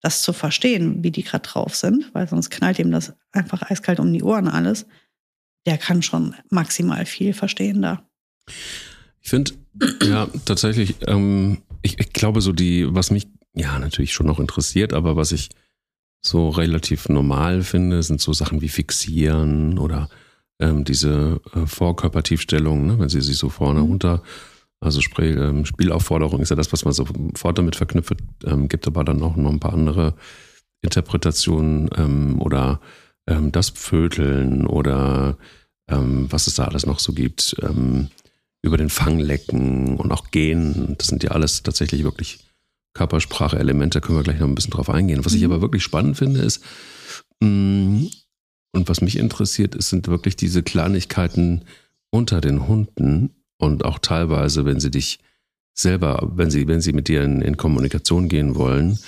[0.07, 3.99] das zu verstehen, wie die gerade drauf sind, weil sonst knallt ihm das einfach eiskalt
[3.99, 4.87] um die Ohren alles,
[5.67, 8.09] der kann schon maximal viel verstehen da.
[9.21, 9.55] Ich finde,
[10.05, 14.93] ja, tatsächlich, ähm, ich, ich glaube, so die, was mich ja natürlich schon noch interessiert,
[14.93, 15.49] aber was ich
[16.25, 20.09] so relativ normal finde, sind so Sachen wie Fixieren oder
[20.61, 23.87] ähm, diese äh, Vorkörpertiefstellung, ne, wenn sie sich so vorne mhm.
[23.87, 24.23] runter,
[24.87, 29.05] also Spiel, ähm, Spielaufforderung ist ja das, was man sofort damit verknüpft, ähm, gibt aber
[29.05, 30.15] dann auch noch ein paar andere
[30.83, 32.81] Interpretationen ähm, oder
[33.29, 35.37] das Pföteln oder
[35.89, 37.57] was es da alles noch so gibt,
[38.63, 40.95] über den Fanglecken und auch Gehen.
[40.97, 42.47] Das sind ja alles tatsächlich wirklich
[42.97, 45.25] Körpersprache-Elemente, können wir gleich noch ein bisschen drauf eingehen.
[45.25, 45.53] Was ich mhm.
[45.53, 46.65] aber wirklich spannend finde, ist,
[47.41, 48.07] mm,
[48.73, 51.65] und was mich interessiert, ist, sind wirklich diese Kleinigkeiten
[52.11, 55.19] unter den Hunden und auch teilweise, wenn sie dich
[55.75, 58.99] selber, wenn sie, wenn sie mit dir in, in Kommunikation gehen wollen.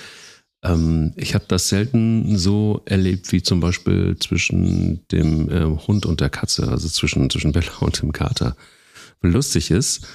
[0.63, 6.21] Ähm, ich habe das selten so erlebt wie zum Beispiel zwischen dem äh, Hund und
[6.21, 8.57] der Katze, also zwischen, zwischen Bella und dem Kater.
[9.23, 10.07] Lustig ist,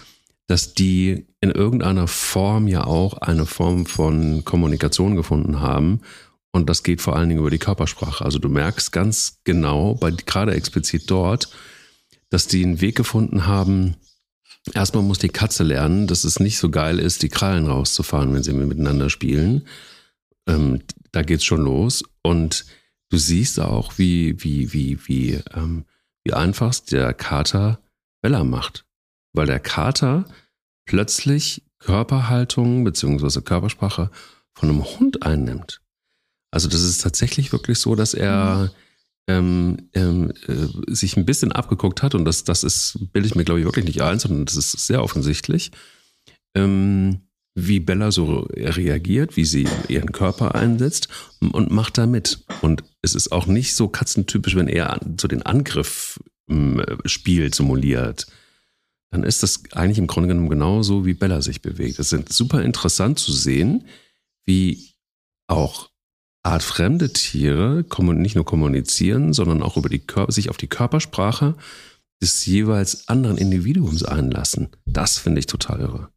[0.47, 6.01] dass die in irgendeiner Form ja auch eine Form von Kommunikation gefunden haben.
[6.51, 8.23] Und das geht vor allen Dingen über die Körpersprache.
[8.23, 11.49] Also du merkst ganz genau, bei, gerade explizit dort,
[12.29, 13.95] dass die einen Weg gefunden haben.
[14.73, 18.43] Erstmal muss die Katze lernen, dass es nicht so geil ist, die Krallen rauszufahren, wenn
[18.43, 19.67] sie miteinander spielen.
[20.47, 22.03] Ähm, da geht's schon los.
[22.21, 22.65] Und
[23.09, 25.85] du siehst auch, wie, wie, wie, wie, ähm,
[26.23, 27.79] wie einfach der Kater
[28.21, 28.85] Bella macht
[29.33, 30.25] weil der Kater
[30.85, 33.41] plötzlich Körperhaltung bzw.
[33.41, 34.09] Körpersprache
[34.53, 35.81] von einem Hund einnimmt.
[36.51, 38.71] Also das ist tatsächlich wirklich so, dass er
[39.27, 43.45] ähm, ähm, äh, sich ein bisschen abgeguckt hat und das, das ist, bilde ich mir
[43.45, 45.71] glaube ich wirklich nicht ein, sondern das ist sehr offensichtlich,
[46.55, 47.21] ähm,
[47.55, 51.07] wie Bella so reagiert, wie sie ihren Körper einsetzt
[51.39, 52.43] und macht da mit.
[52.61, 58.25] Und es ist auch nicht so katzentypisch, wenn er so den Angriff ähm, spielt, simuliert
[59.13, 61.99] dann ist das eigentlich im Grunde genommen genauso, wie Bella sich bewegt.
[61.99, 63.85] Es ist super interessant zu sehen,
[64.43, 64.89] wie
[65.47, 65.91] auch
[66.43, 71.55] artfremde Tiere nicht nur kommunizieren, sondern auch über die sich auf die Körpersprache
[72.21, 74.69] des jeweils anderen Individuums einlassen.
[74.85, 76.09] Das finde ich total irre.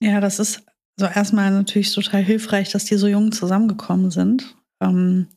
[0.00, 0.62] Ja, das ist
[0.96, 5.28] so erstmal natürlich total hilfreich, dass die so jung zusammengekommen sind ähm,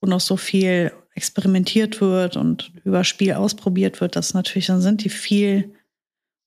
[0.00, 4.16] und noch so viel experimentiert wird und über Spiel ausprobiert wird.
[4.16, 5.74] Das natürlich, dann sind die viel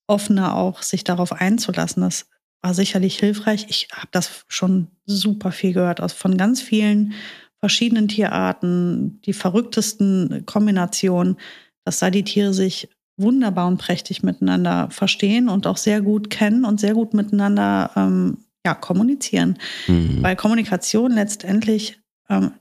[0.08, 2.02] offener auch, sich darauf einzulassen.
[2.02, 2.28] Das
[2.66, 3.68] war sicherlich hilfreich.
[3.70, 7.14] Ich habe das schon super viel gehört aus von ganz vielen
[7.60, 11.38] verschiedenen Tierarten, die verrücktesten Kombinationen,
[11.84, 16.66] dass da die Tiere sich wunderbar und prächtig miteinander verstehen und auch sehr gut kennen
[16.66, 19.60] und sehr gut miteinander ähm, ja, kommunizieren.
[19.86, 20.24] Mhm.
[20.24, 22.00] Weil Kommunikation letztendlich,
[22.30, 22.52] ähm,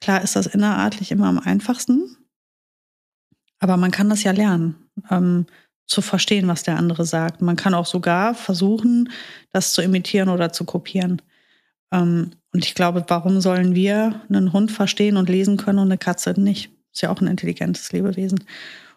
[0.00, 2.16] klar ist das innerartlich immer am einfachsten,
[3.58, 4.76] aber man kann das ja lernen.
[5.10, 5.44] Ähm,
[5.86, 7.42] zu verstehen, was der andere sagt.
[7.42, 9.10] Man kann auch sogar versuchen,
[9.52, 11.20] das zu imitieren oder zu kopieren.
[11.92, 15.98] Ähm, und ich glaube, warum sollen wir einen Hund verstehen und lesen können und eine
[15.98, 16.70] Katze nicht?
[16.92, 18.44] Ist ja auch ein intelligentes Lebewesen.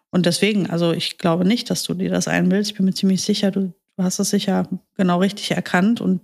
[0.09, 2.71] Und deswegen, also ich glaube nicht, dass du dir das einbildest.
[2.71, 6.21] Ich bin mir ziemlich sicher, du, du hast es sicher genau richtig erkannt und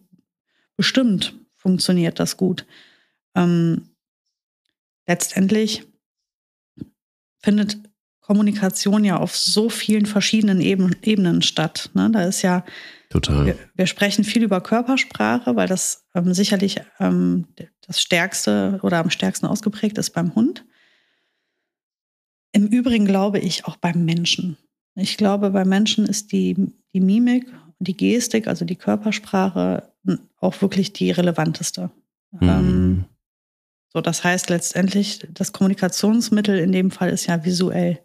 [0.78, 2.66] bestimmt funktioniert das gut.
[3.36, 3.90] Ähm,
[5.08, 5.84] letztendlich
[7.40, 7.78] findet
[8.24, 11.90] Kommunikation ja auf so vielen verschiedenen Eben, Ebenen statt.
[11.94, 12.10] Ne?
[12.12, 12.64] Da ist ja,
[13.10, 13.46] Total.
[13.46, 17.46] Wir, wir, sprechen viel über Körpersprache, weil das ähm, sicherlich ähm,
[17.86, 20.66] das stärkste oder am stärksten ausgeprägt ist beim Hund.
[22.54, 24.58] Im Übrigen glaube ich auch beim Menschen.
[24.96, 26.56] Ich glaube, beim Menschen ist die,
[26.94, 27.46] die Mimik
[27.80, 29.92] und die Gestik, also die Körpersprache,
[30.40, 31.92] auch wirklich die relevanteste.
[32.32, 32.50] Mhm.
[32.50, 33.06] Ähm,
[33.94, 38.00] so, das heißt letztendlich, das Kommunikationsmittel in dem Fall ist ja visuell.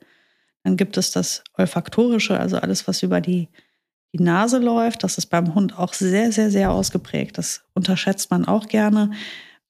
[0.64, 3.48] Dann gibt es das Olfaktorische, also alles, was über die,
[4.12, 5.04] die Nase läuft.
[5.04, 7.38] Das ist beim Hund auch sehr, sehr, sehr ausgeprägt.
[7.38, 9.12] Das unterschätzt man auch gerne.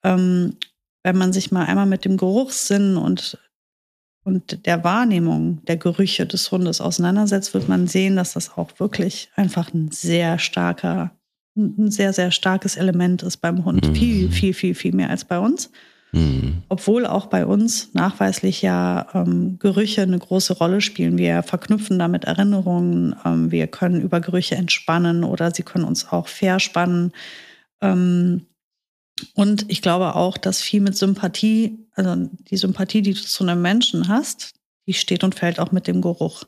[0.03, 0.57] Ähm,
[1.03, 3.39] wenn man sich mal einmal mit dem Geruchssinn und
[4.29, 9.31] und der Wahrnehmung der Gerüche des Hundes auseinandersetzt, wird man sehen, dass das auch wirklich
[9.37, 11.13] einfach ein sehr starker,
[11.57, 13.89] ein sehr, sehr starkes Element ist beim Hund.
[13.89, 13.95] Mhm.
[13.95, 15.71] Viel, viel, viel, viel mehr als bei uns.
[16.13, 16.63] Mhm.
[16.69, 21.19] Obwohl auch bei uns nachweislich ja ähm, Gerüche eine große Rolle spielen.
[21.19, 26.29] Wir verknüpfen damit Erinnerungen, ähm, wir können über Gerüche entspannen oder sie können uns auch
[26.29, 27.13] verspannen.
[27.81, 28.47] Ähm,
[29.35, 33.61] und ich glaube auch, dass viel mit Sympathie, also die Sympathie, die du zu einem
[33.61, 34.55] Menschen hast,
[34.87, 36.45] die steht und fällt auch mit dem Geruch.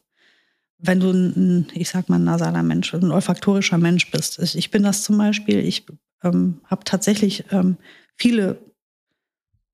[0.78, 4.38] Wenn du ein, ich sag mal, ein nasaler Mensch, ein olfaktorischer Mensch bist.
[4.54, 5.84] Ich bin das zum Beispiel, ich
[6.22, 7.76] ähm, habe tatsächlich ähm,
[8.16, 8.58] viele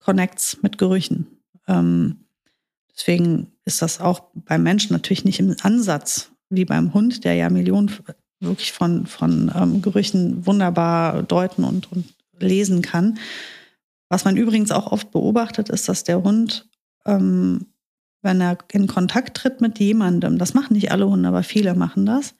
[0.07, 1.27] Connects mit Gerüchen.
[1.67, 2.27] Ähm,
[2.95, 7.51] deswegen ist das auch beim Menschen natürlich nicht im Ansatz wie beim Hund, der ja
[7.51, 7.91] Millionen
[8.39, 12.05] wirklich von, von ähm, Gerüchen wunderbar deuten und, und
[12.39, 13.19] lesen kann.
[14.09, 16.69] Was man übrigens auch oft beobachtet, ist, dass der Hund,
[17.05, 17.67] ähm,
[18.23, 22.07] wenn er in Kontakt tritt mit jemandem, das machen nicht alle Hunde, aber viele machen
[22.07, 22.37] das,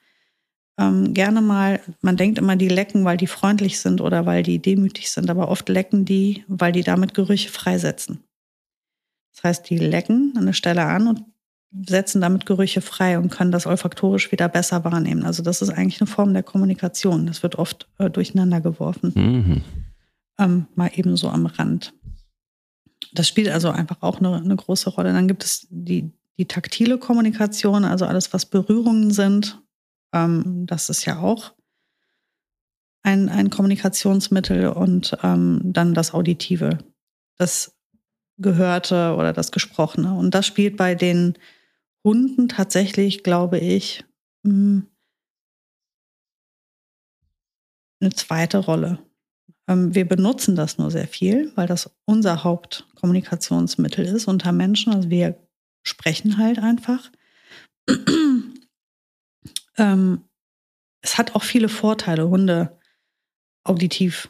[0.79, 4.61] ähm, gerne mal, man denkt immer, die lecken, weil die freundlich sind oder weil die
[4.61, 8.21] demütig sind, aber oft lecken die, weil die damit Gerüche freisetzen.
[9.35, 11.23] Das heißt, die lecken an der Stelle an und
[11.87, 15.25] setzen damit Gerüche frei und können das olfaktorisch wieder besser wahrnehmen.
[15.25, 17.27] Also das ist eigentlich eine Form der Kommunikation.
[17.27, 19.13] Das wird oft äh, durcheinander geworfen.
[19.15, 19.63] Mhm
[20.39, 21.95] ähm, mal eben so am Rand.
[23.13, 25.13] Das spielt also einfach auch eine, eine große Rolle.
[25.13, 29.61] Dann gibt es die, die taktile Kommunikation, also alles, was Berührungen sind.
[30.17, 31.53] Ähm, das ist ja auch
[33.03, 36.79] ein, ein Kommunikationsmittel und ähm, dann das Auditive,
[37.37, 37.77] das
[38.39, 40.15] Gehörte oder das Gesprochene.
[40.15, 41.39] Und das spielt bei den
[42.05, 44.05] Hunden tatsächlich, glaube ich,
[44.45, 44.87] hm,
[48.01, 48.99] eine zweite Rolle.
[49.69, 54.93] Ähm, wir benutzen das nur sehr viel, weil das unser Hauptkommunikationsmittel ist unter Menschen.
[54.95, 55.39] Also wir
[55.83, 57.11] sprechen halt einfach.
[59.77, 60.25] Ähm,
[61.03, 62.79] es hat auch viele Vorteile, Hunde
[63.65, 64.29] auditiv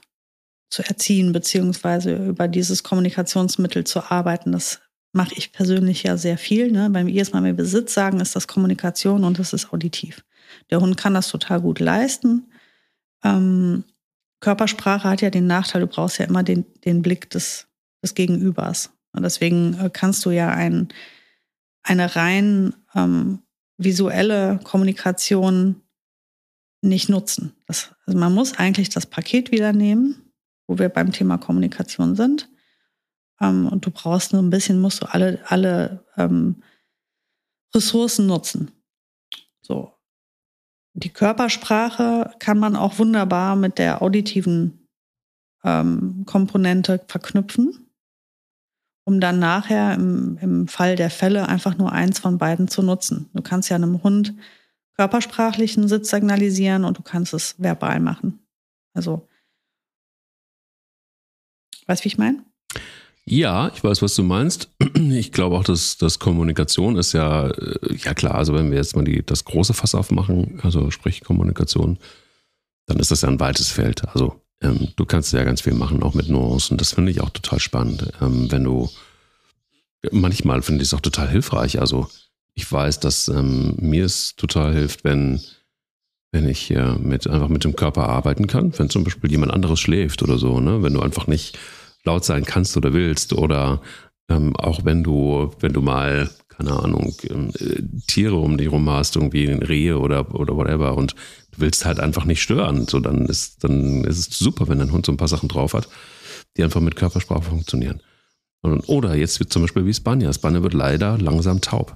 [0.70, 4.52] zu erziehen, beziehungsweise über dieses Kommunikationsmittel zu arbeiten.
[4.52, 4.80] Das
[5.12, 6.70] mache ich persönlich ja sehr viel.
[6.70, 6.90] Ne?
[6.90, 10.24] Beim mit Besitz sagen, ist das Kommunikation und es ist auditiv.
[10.70, 12.50] Der Hund kann das total gut leisten.
[13.24, 13.85] Ähm,
[14.40, 17.66] Körpersprache hat ja den Nachteil, du brauchst ja immer den, den Blick des,
[18.02, 18.92] des Gegenübers.
[19.12, 20.88] Und deswegen äh, kannst du ja ein,
[21.82, 23.40] eine rein ähm,
[23.79, 25.83] visuelle Kommunikation
[26.83, 27.55] nicht nutzen.
[27.67, 30.33] Das, also man muss eigentlich das Paket wieder nehmen,
[30.67, 32.49] wo wir beim Thema Kommunikation sind.
[33.41, 36.62] Ähm, und du brauchst nur ein bisschen, musst du alle, alle ähm,
[37.75, 38.71] Ressourcen nutzen.
[39.61, 39.93] So.
[40.95, 44.89] Die Körpersprache kann man auch wunderbar mit der auditiven
[45.62, 47.86] ähm, Komponente verknüpfen,
[49.07, 53.31] um dann nachher im, im Fall der Fälle einfach nur eins von beiden zu nutzen.
[53.35, 54.35] Du kannst ja einem Hund
[54.97, 58.40] körpersprachlichen Sitz signalisieren und du kannst es verbal machen.
[58.95, 59.29] Also,
[61.87, 62.45] weißt du, wie ich meine?
[63.25, 64.71] Ja, ich weiß, was du meinst.
[64.97, 68.97] Ich glaube auch, dass, dass Kommunikation ist ja, äh, ja klar, also wenn wir jetzt
[68.97, 71.99] mal die, das große Fass aufmachen, also sprich Kommunikation,
[72.87, 74.07] dann ist das ja ein weites Feld.
[74.09, 76.76] Also ähm, du kannst ja ganz viel machen, auch mit Nuancen.
[76.76, 78.12] Das finde ich auch total spannend.
[78.20, 78.90] Ähm, wenn du,
[80.11, 81.81] manchmal finde ich es auch total hilfreich.
[81.81, 82.09] Also
[82.55, 85.40] ich weiß, dass ähm, mir es total hilft, wenn,
[86.33, 88.76] wenn ich äh, mit, einfach mit dem Körper arbeiten kann.
[88.79, 90.83] Wenn zum Beispiel jemand anderes schläft oder so, ne?
[90.83, 91.59] wenn du einfach nicht
[92.05, 93.83] laut sein kannst oder willst oder
[94.29, 98.88] ähm, auch wenn du, wenn du mal, keine Ahnung, ähm, äh, Tiere um dich rum
[98.88, 101.14] hast, irgendwie Rehe oder, oder whatever und
[101.61, 102.87] willst halt einfach nicht stören.
[102.87, 105.75] So, dann ist, dann ist es super, wenn dein Hund so ein paar Sachen drauf
[105.75, 105.88] hat,
[106.57, 108.01] die einfach mit Körpersprache funktionieren.
[108.62, 110.33] Und, oder jetzt wird zum Beispiel wie Spanja.
[110.33, 111.95] Spanja wird leider langsam taub.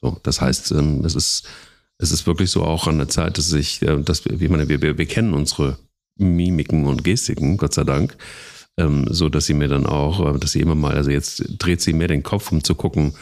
[0.00, 1.46] So, das heißt, ähm, es ist,
[1.98, 4.68] es ist wirklich so auch an der Zeit, dass ich, äh, dass wir, wie meine,
[4.68, 5.78] wir, wir, wir kennen unsere
[6.16, 8.16] Mimiken und Gestiken, Gott sei Dank,
[8.76, 11.80] ähm, so dass sie mir dann auch, äh, dass sie immer mal, also jetzt dreht
[11.80, 13.14] sie mehr den Kopf, um zu gucken,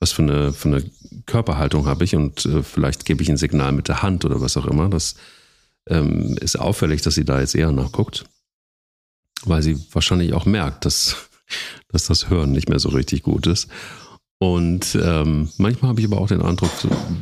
[0.00, 0.84] was für eine, für eine
[1.26, 4.56] Körperhaltung habe ich und äh, vielleicht gebe ich ein Signal mit der Hand oder was
[4.56, 4.88] auch immer.
[4.88, 5.14] Das
[5.88, 8.24] ähm, ist auffällig, dass sie da jetzt eher nachguckt,
[9.44, 11.16] weil sie wahrscheinlich auch merkt, dass,
[11.88, 13.68] dass das Hören nicht mehr so richtig gut ist.
[14.38, 16.70] Und ähm, manchmal habe ich aber auch den Eindruck,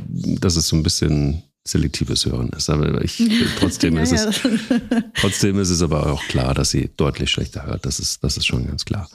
[0.08, 2.70] dass es so ein bisschen selektives Hören ist.
[2.70, 3.20] Aber ich,
[3.58, 4.40] trotzdem, ja, ist es,
[5.14, 7.84] trotzdem ist es aber auch klar, dass sie deutlich schlechter hört.
[7.86, 9.10] Das ist, das ist schon ganz klar.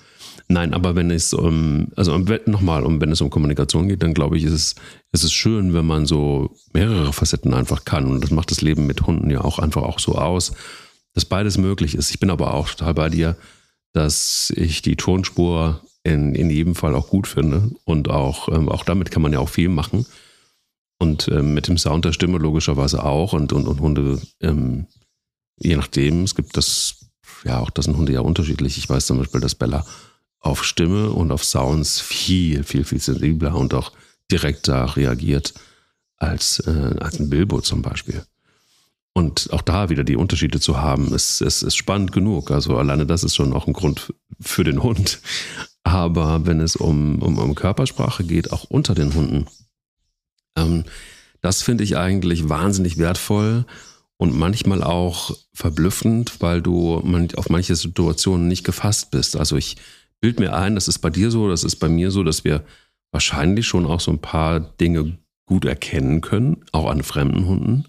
[0.54, 4.38] Nein, aber wenn es um, also nochmal, um, wenn es um Kommunikation geht, dann glaube
[4.38, 4.76] ich, ist es,
[5.12, 8.06] ist es schön, wenn man so mehrere Facetten einfach kann.
[8.06, 10.52] Und das macht das Leben mit Hunden ja auch einfach auch so aus,
[11.16, 12.12] dass beides möglich ist.
[12.12, 13.36] Ich bin aber auch total bei dir,
[13.94, 17.72] dass ich die Tonspur in, in jedem Fall auch gut finde.
[17.84, 20.06] Und auch, ähm, auch damit kann man ja auch viel machen.
[21.00, 23.34] Und ähm, mit dem Sound der Stimme logischerweise auch.
[23.34, 24.86] Und, und, und Hunde, ähm,
[25.58, 27.10] je nachdem, es gibt das,
[27.44, 28.78] ja, auch das sind Hunde ja unterschiedlich.
[28.78, 29.84] Ich weiß zum Beispiel, dass Bella
[30.44, 33.92] auf Stimme und auf Sounds viel, viel, viel sensibler und auch
[34.30, 35.54] direkter reagiert
[36.18, 38.24] als, äh, als ein Bilbo zum Beispiel.
[39.14, 42.52] Und auch da wieder die Unterschiede zu haben, ist, ist, ist spannend genug.
[42.52, 45.22] Also alleine das ist schon auch ein Grund für den Hund.
[45.84, 49.48] Aber wenn es um, um, um Körpersprache geht, auch unter den Hunden,
[50.58, 50.84] ähm,
[51.42, 53.66] das finde ich eigentlich wahnsinnig wertvoll
[54.18, 56.96] und manchmal auch verblüffend, weil du
[57.36, 59.36] auf manche Situationen nicht gefasst bist.
[59.36, 59.76] Also ich
[60.24, 62.64] bild mir ein, das ist bei dir so, das ist bei mir so, dass wir
[63.12, 67.84] wahrscheinlich schon auch so ein paar Dinge gut erkennen können, auch an fremden Hunden.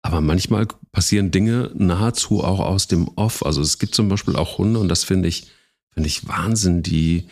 [0.00, 3.44] Aber manchmal passieren Dinge nahezu auch aus dem Off.
[3.44, 5.48] Also es gibt zum Beispiel auch Hunde, und das finde ich,
[5.92, 7.28] finde ich Wahnsinn, die,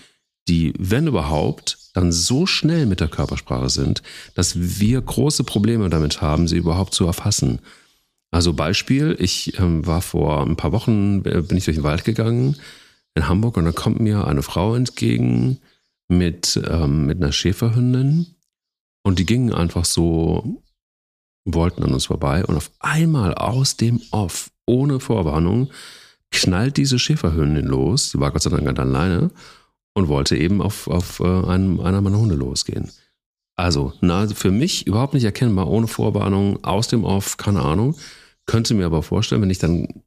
[0.46, 4.02] die, wenn überhaupt, dann so schnell mit der Körpersprache sind,
[4.34, 7.60] dass wir große Probleme damit haben, sie überhaupt zu erfassen.
[8.30, 12.04] Also Beispiel, ich ähm, war vor ein paar Wochen, äh, bin ich durch den Wald
[12.04, 12.56] gegangen
[13.16, 15.58] in Hamburg und da kommt mir eine Frau entgegen
[16.08, 18.36] mit, ähm, mit einer Schäferhündin
[19.02, 20.62] und die gingen einfach so,
[21.44, 25.70] wollten an uns vorbei und auf einmal aus dem Off, ohne Vorwarnung,
[26.30, 29.30] knallt diese Schäferhündin los, die war Gott sei Dank ganz alleine
[29.94, 32.90] und wollte eben auf, auf äh, einen, einer meiner Hunde losgehen.
[33.58, 37.96] Also, na, für mich überhaupt nicht erkennbar, ohne Vorwarnung, aus dem Off, keine Ahnung.
[38.44, 40.02] Könnte mir aber vorstellen, wenn ich dann,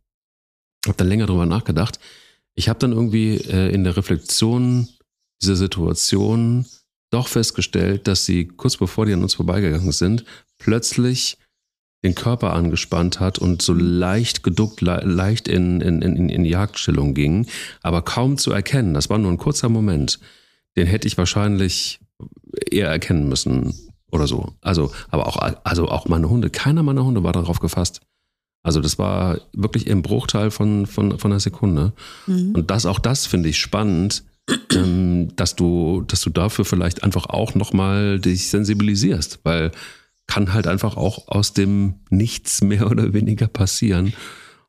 [0.86, 2.00] habe dann länger drüber nachgedacht,
[2.60, 4.90] ich habe dann irgendwie äh, in der Reflexion
[5.42, 6.66] dieser Situation
[7.10, 10.26] doch festgestellt, dass sie kurz bevor die an uns vorbeigegangen sind,
[10.58, 11.38] plötzlich
[12.04, 17.14] den Körper angespannt hat und so leicht geduckt, le leicht in, in, in, in Jagdstellung
[17.14, 17.48] ging,
[17.82, 18.94] aber kaum zu erkennen.
[18.94, 20.20] Das war nur ein kurzer Moment.
[20.76, 22.02] Den hätte ich wahrscheinlich
[22.70, 23.74] eher erkennen müssen
[24.12, 24.54] oder so.
[24.60, 28.02] Also, aber auch, also auch meine Hunde, keiner meiner Hunde war darauf gefasst.
[28.64, 31.94] Also das war wirklich im Bruchteil von, von, von einer Sekunde.
[32.28, 32.56] Mhm.
[32.56, 34.24] Und das, auch das finde ich spannend,
[34.74, 39.72] ähm, dass du, dass du dafür vielleicht einfach auch nochmal dich sensibilisierst, weil
[40.28, 44.14] kann halt einfach auch aus dem Nichts mehr oder weniger passieren.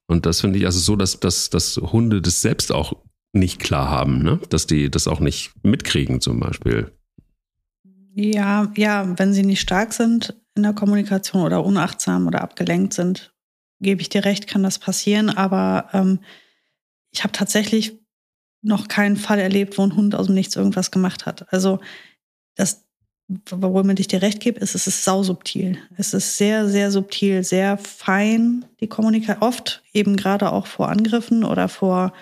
[0.07, 2.95] Und das finde ich also so, dass, dass, dass Hunde das selbst auch
[3.33, 4.41] nicht klar haben, ne?
[4.49, 6.91] dass die das auch nicht mitkriegen zum Beispiel.
[8.15, 13.33] Ja, ja, wenn sie nicht stark sind in der Kommunikation oder unachtsam oder abgelenkt sind,
[13.81, 15.31] gebe ich dir recht, kann das passieren.
[15.31, 16.21] Aber ähm,
[17.11, 17.99] ich habe tatsächlich
[18.63, 21.53] noch keinen Fall erlebt, wo ein Hund aus dem Nichts irgendwas gemacht hat.
[21.53, 21.81] Also
[22.55, 22.85] das,
[23.51, 25.79] womit ich dir recht gebe, ist, es ist sausubtil.
[25.97, 29.49] Es ist sehr, sehr subtil, sehr fein, die Kommunikation.
[29.49, 32.13] Oft eben gerade auch vor Angriffen oder vor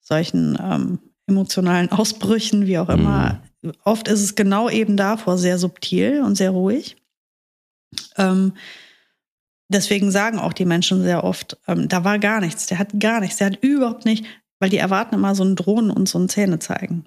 [0.00, 3.40] solchen ähm, emotionalen Ausbrüchen, wie auch immer.
[3.62, 3.72] Mhm.
[3.84, 6.96] Oft ist es genau eben davor sehr subtil und sehr ruhig.
[8.16, 8.54] Ähm,
[9.74, 13.20] deswegen sagen auch die Menschen sehr oft, ähm, da war gar nichts, der hat gar
[13.20, 14.24] nichts, der hat überhaupt nicht,
[14.58, 17.04] weil die erwarten immer so ein Drohnen und so ein Zähne zeigen.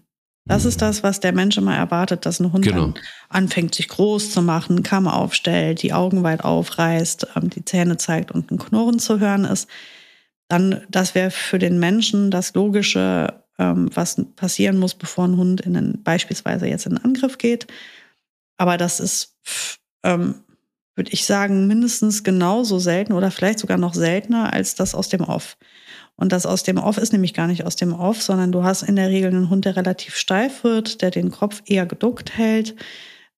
[0.47, 2.93] Das ist das, was der Mensch immer erwartet, dass ein Hund genau.
[3.30, 8.32] anfängt, sich groß zu machen, Kamm aufstellt, die Augen weit aufreißt, ähm, die Zähne zeigt
[8.32, 9.68] und ein Knurren zu hören ist.
[10.47, 15.61] Dann, das wäre für den Menschen das Logische, ähm, was passieren muss, bevor ein Hund
[15.61, 17.66] in einen, beispielsweise jetzt in einen Angriff geht.
[18.57, 19.39] Aber das ist,
[20.03, 20.36] ähm,
[20.95, 25.21] würde ich sagen, mindestens genauso selten oder vielleicht sogar noch seltener als das aus dem
[25.21, 25.57] Off.
[26.15, 28.83] Und das aus dem Off ist nämlich gar nicht aus dem Off, sondern du hast
[28.83, 32.75] in der Regel einen Hund, der relativ steif wird, der den Kopf eher geduckt hält,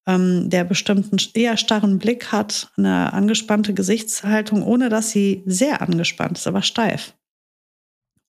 [0.05, 6.37] ähm, der bestimmten eher starren Blick hat, eine angespannte Gesichtshaltung, ohne dass sie sehr angespannt
[6.37, 7.15] ist, aber steif.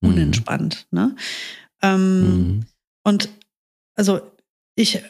[0.00, 0.08] Mhm.
[0.08, 0.86] Unentspannt.
[0.90, 1.14] Ne?
[1.82, 2.66] Ähm, mhm.
[3.04, 3.28] Und
[3.94, 4.20] also
[4.74, 5.02] ich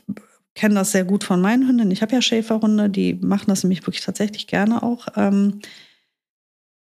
[0.58, 1.90] kenne das sehr gut von meinen Hunden.
[1.92, 5.06] Ich habe ja Schäferhunde, die machen das nämlich wirklich tatsächlich gerne auch.
[5.16, 5.60] Ähm,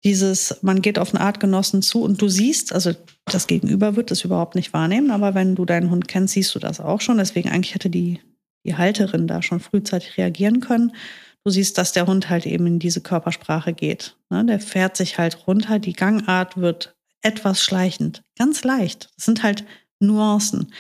[0.05, 2.93] dieses, man geht auf einen Artgenossen zu und du siehst, also
[3.25, 6.59] das Gegenüber wird das überhaupt nicht wahrnehmen, aber wenn du deinen Hund kennst, siehst du
[6.59, 7.17] das auch schon.
[7.17, 8.21] Deswegen eigentlich hätte die,
[8.65, 10.95] die Halterin da schon frühzeitig reagieren können.
[11.43, 14.15] Du siehst, dass der Hund halt eben in diese Körpersprache geht.
[14.29, 14.45] Ne?
[14.45, 19.09] Der fährt sich halt runter, die Gangart wird etwas schleichend, ganz leicht.
[19.17, 19.65] Das sind halt
[19.99, 20.71] Nuancen.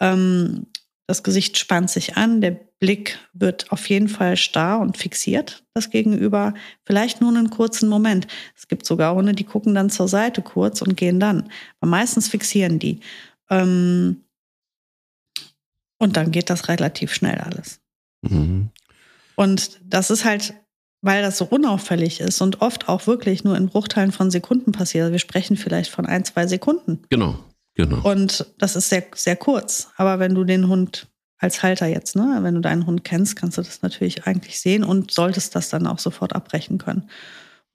[0.00, 0.66] Ähm,
[1.06, 5.90] das Gesicht spannt sich an, der Blick wird auf jeden Fall starr und fixiert, das
[5.90, 6.54] Gegenüber.
[6.84, 8.26] Vielleicht nur einen kurzen Moment.
[8.56, 11.50] Es gibt sogar Hunde, die gucken dann zur Seite kurz und gehen dann.
[11.80, 13.00] Aber meistens fixieren die.
[13.50, 14.24] Ähm,
[15.98, 17.80] und dann geht das relativ schnell alles.
[18.22, 18.70] Mhm.
[19.36, 20.54] Und das ist halt,
[21.02, 25.12] weil das so unauffällig ist und oft auch wirklich nur in Bruchteilen von Sekunden passiert.
[25.12, 27.02] Wir sprechen vielleicht von ein, zwei Sekunden.
[27.10, 27.38] Genau.
[27.74, 28.08] Genau.
[28.08, 29.88] Und das ist sehr, sehr kurz.
[29.96, 31.08] Aber wenn du den Hund
[31.38, 34.84] als Halter jetzt, ne, wenn du deinen Hund kennst, kannst du das natürlich eigentlich sehen
[34.84, 37.08] und solltest das dann auch sofort abbrechen können.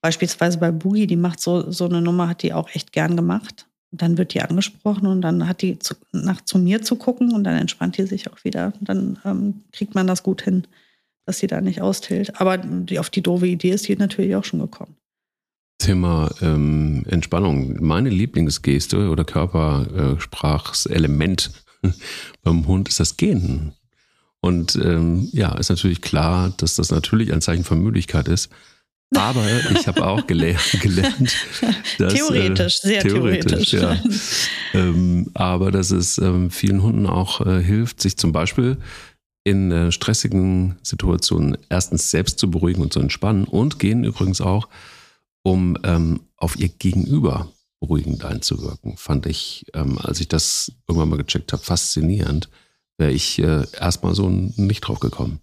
[0.01, 3.67] Beispielsweise bei Boogie, die macht so, so eine Nummer, hat die auch echt gern gemacht.
[3.91, 7.43] dann wird die angesprochen und dann hat die zu, nach zu mir zu gucken und
[7.43, 8.73] dann entspannt die sich auch wieder.
[8.79, 10.67] Und dann ähm, kriegt man das gut hin,
[11.25, 12.39] dass sie da nicht austilt.
[12.39, 14.95] Aber die, auf die doofe Idee ist die natürlich auch schon gekommen.
[15.79, 17.83] Thema ähm, Entspannung.
[17.83, 21.49] Meine Lieblingsgeste oder Körpersprachselement
[22.43, 23.71] beim Hund ist das Gehen.
[24.41, 28.51] Und ähm, ja, ist natürlich klar, dass das natürlich ein Zeichen von Müdigkeit ist.
[29.15, 31.35] Aber ich habe auch gelernt, gelernt
[31.97, 33.71] dass, theoretisch, äh, sehr theoretisch.
[33.71, 34.79] theoretisch ja.
[34.79, 38.77] ähm, aber dass es ähm, vielen Hunden auch äh, hilft, sich zum Beispiel
[39.43, 44.67] in äh, stressigen Situationen erstens selbst zu beruhigen und zu entspannen und gehen übrigens auch
[45.49, 48.97] um ähm, auf ihr Gegenüber beruhigend einzuwirken.
[48.97, 52.49] Fand ich, ähm, als ich das irgendwann mal gecheckt habe, faszinierend.
[52.97, 55.39] Wäre ich äh, erstmal so nicht drauf gekommen.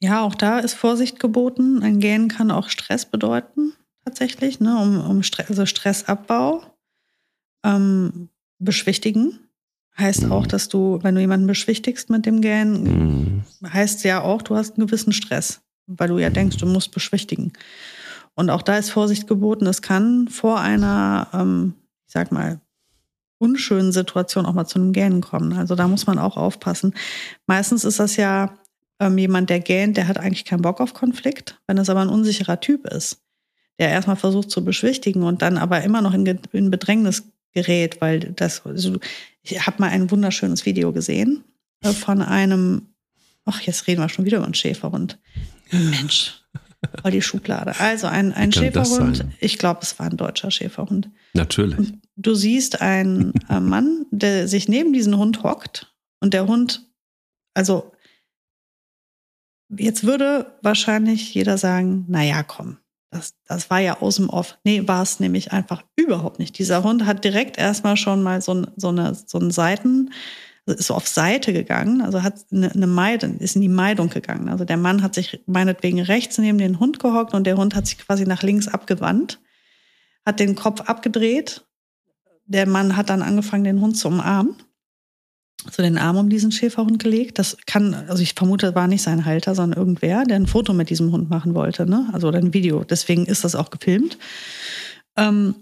[0.00, 1.82] Ja, auch da ist Vorsicht geboten.
[1.82, 3.72] Ein Gähnen kann auch Stress bedeuten,
[4.04, 4.78] tatsächlich, ne?
[4.78, 6.62] um, um Stress, also Stressabbau.
[7.64, 9.38] Ähm, beschwichtigen
[9.98, 10.32] heißt mhm.
[10.32, 13.72] auch, dass du, wenn du jemanden beschwichtigst mit dem Gähnen, mhm.
[13.72, 17.54] heißt ja auch, du hast einen gewissen Stress, weil du ja denkst, du musst beschwichtigen.
[18.36, 19.66] Und auch da ist Vorsicht geboten.
[19.66, 21.74] Es kann vor einer, ähm,
[22.06, 22.60] ich sag mal,
[23.38, 25.54] unschönen Situation auch mal zu einem Gähnen kommen.
[25.54, 26.94] Also da muss man auch aufpassen.
[27.46, 28.54] Meistens ist das ja
[29.00, 31.60] ähm, jemand, der gähnt, der hat eigentlich keinen Bock auf Konflikt.
[31.66, 33.22] Wenn es aber ein unsicherer Typ ist,
[33.78, 38.20] der erstmal versucht zu beschwichtigen und dann aber immer noch in, in Bedrängnis gerät, weil
[38.20, 38.98] das, also
[39.42, 41.44] ich habe mal ein wunderschönes Video gesehen
[41.82, 42.88] äh, von einem,
[43.44, 45.18] ach, jetzt reden wir schon wieder über einen Schäferhund.
[45.70, 46.42] Mensch,
[47.02, 47.78] Voll die Schublade.
[47.78, 51.10] Also ein, ein Schäferhund, ich glaube, es war ein deutscher Schäferhund.
[51.34, 51.78] Natürlich.
[51.78, 56.86] Und du siehst einen äh, Mann, der sich neben diesen Hund hockt und der Hund,
[57.54, 57.92] also
[59.68, 62.78] jetzt würde wahrscheinlich jeder sagen, naja, komm,
[63.10, 64.58] das, das war ja aus dem Off.
[64.64, 66.58] Nee, war es nämlich einfach überhaupt nicht.
[66.58, 70.10] Dieser Hund hat direkt erstmal schon mal so, so, eine, so einen Seiten,
[70.66, 74.48] so auf Seite gegangen, also hat eine, eine Meidung, ist in die Meidung gegangen.
[74.48, 77.86] Also der Mann hat sich meinetwegen rechts neben den Hund gehockt und der Hund hat
[77.86, 79.38] sich quasi nach links abgewandt,
[80.24, 81.64] hat den Kopf abgedreht.
[82.46, 84.56] Der Mann hat dann angefangen, den Hund zu umarmen.
[85.70, 87.38] So den Arm um diesen Schäferhund gelegt.
[87.38, 90.90] Das kann, also ich vermute, war nicht sein Halter, sondern irgendwer, der ein Foto mit
[90.90, 92.08] diesem Hund machen wollte, ne?
[92.12, 92.84] Also oder ein Video.
[92.84, 94.16] Deswegen ist das auch gefilmt.
[95.16, 95.56] Ähm,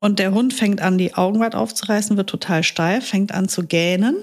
[0.00, 3.64] und der Hund fängt an, die Augen weit aufzureißen, wird total steif, fängt an zu
[3.64, 4.16] gähnen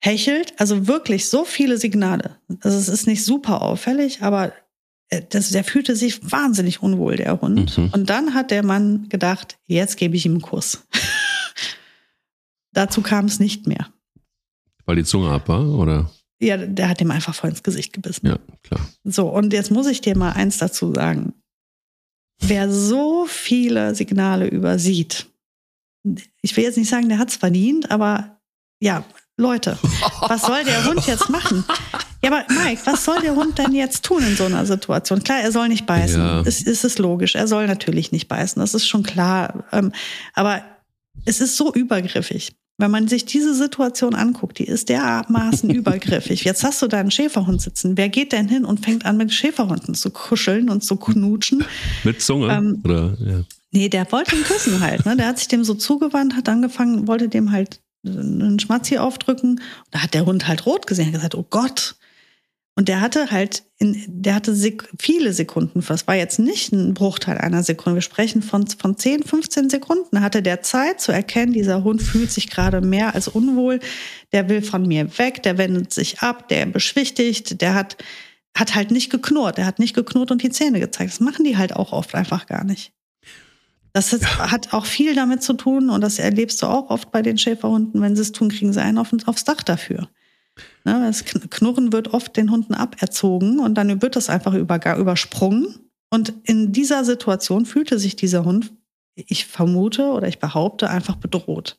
[0.00, 2.36] hechelt, also wirklich so viele Signale.
[2.60, 4.52] Also es ist nicht super auffällig, aber
[5.08, 7.76] äh, das, der fühlte sich wahnsinnig unwohl, der Hund.
[7.76, 7.90] Mhm.
[7.92, 10.86] Und dann hat der Mann gedacht, jetzt gebe ich ihm einen Kuss.
[12.72, 13.88] Dazu kam es nicht mehr.
[14.84, 16.10] Weil die Zunge ab war, oder?
[16.40, 18.26] Ja, der hat ihm einfach voll ins Gesicht gebissen.
[18.26, 18.88] Ja, klar.
[19.02, 21.34] So, und jetzt muss ich dir mal eins dazu sagen.
[22.40, 25.26] Wer so viele Signale übersieht,
[26.40, 28.40] ich will jetzt nicht sagen, der hat es verdient, aber
[28.80, 29.04] ja,
[29.38, 29.78] Leute,
[30.26, 31.64] was soll der Hund jetzt machen?
[32.22, 35.22] Ja, aber Mike, was soll der Hund denn jetzt tun in so einer Situation?
[35.22, 36.20] Klar, er soll nicht beißen.
[36.20, 36.40] Ja.
[36.44, 37.36] Es, es ist logisch.
[37.36, 38.58] Er soll natürlich nicht beißen.
[38.58, 39.64] Das ist schon klar.
[39.70, 39.92] Ähm,
[40.34, 40.62] aber
[41.24, 42.50] es ist so übergriffig.
[42.78, 46.42] Wenn man sich diese Situation anguckt, die ist dermaßen übergriffig.
[46.42, 47.96] Jetzt hast du da einen Schäferhund sitzen.
[47.96, 51.64] Wer geht denn hin und fängt an, mit Schäferhunden zu kuscheln und zu knutschen?
[52.02, 52.52] Mit Zunge?
[52.52, 53.44] Ähm, oder, ja.
[53.70, 55.06] Nee, der wollte ihn küssen halt.
[55.06, 55.16] Ne?
[55.16, 59.60] Der hat sich dem so zugewandt, hat angefangen, wollte dem halt einen Schmatzi aufdrücken.
[59.90, 61.96] Da hat der Hund halt rot gesehen, hat gesagt, oh Gott.
[62.78, 66.94] Und der hatte halt, in, der hatte sek viele Sekunden, das war jetzt nicht ein
[66.94, 71.52] Bruchteil einer Sekunde, wir sprechen von, von 10, 15 Sekunden, hatte der Zeit zu erkennen,
[71.52, 73.80] dieser Hund fühlt sich gerade mehr als unwohl,
[74.30, 77.96] der will von mir weg, der wendet sich ab, der beschwichtigt, der hat,
[78.56, 81.10] hat halt nicht geknurrt, der hat nicht geknurrt und die Zähne gezeigt.
[81.10, 82.92] Das machen die halt auch oft einfach gar nicht.
[83.98, 84.52] Das ist, ja.
[84.52, 88.00] hat auch viel damit zu tun und das erlebst du auch oft bei den Schäferhunden.
[88.00, 90.08] Wenn sie es tun, kriegen sie einen auf, aufs Dach dafür.
[90.84, 95.90] Ne, das Knurren wird oft den Hunden aberzogen und dann wird das einfach über, übersprungen.
[96.10, 98.72] Und in dieser Situation fühlte sich dieser Hund,
[99.16, 101.76] ich vermute oder ich behaupte, einfach bedroht.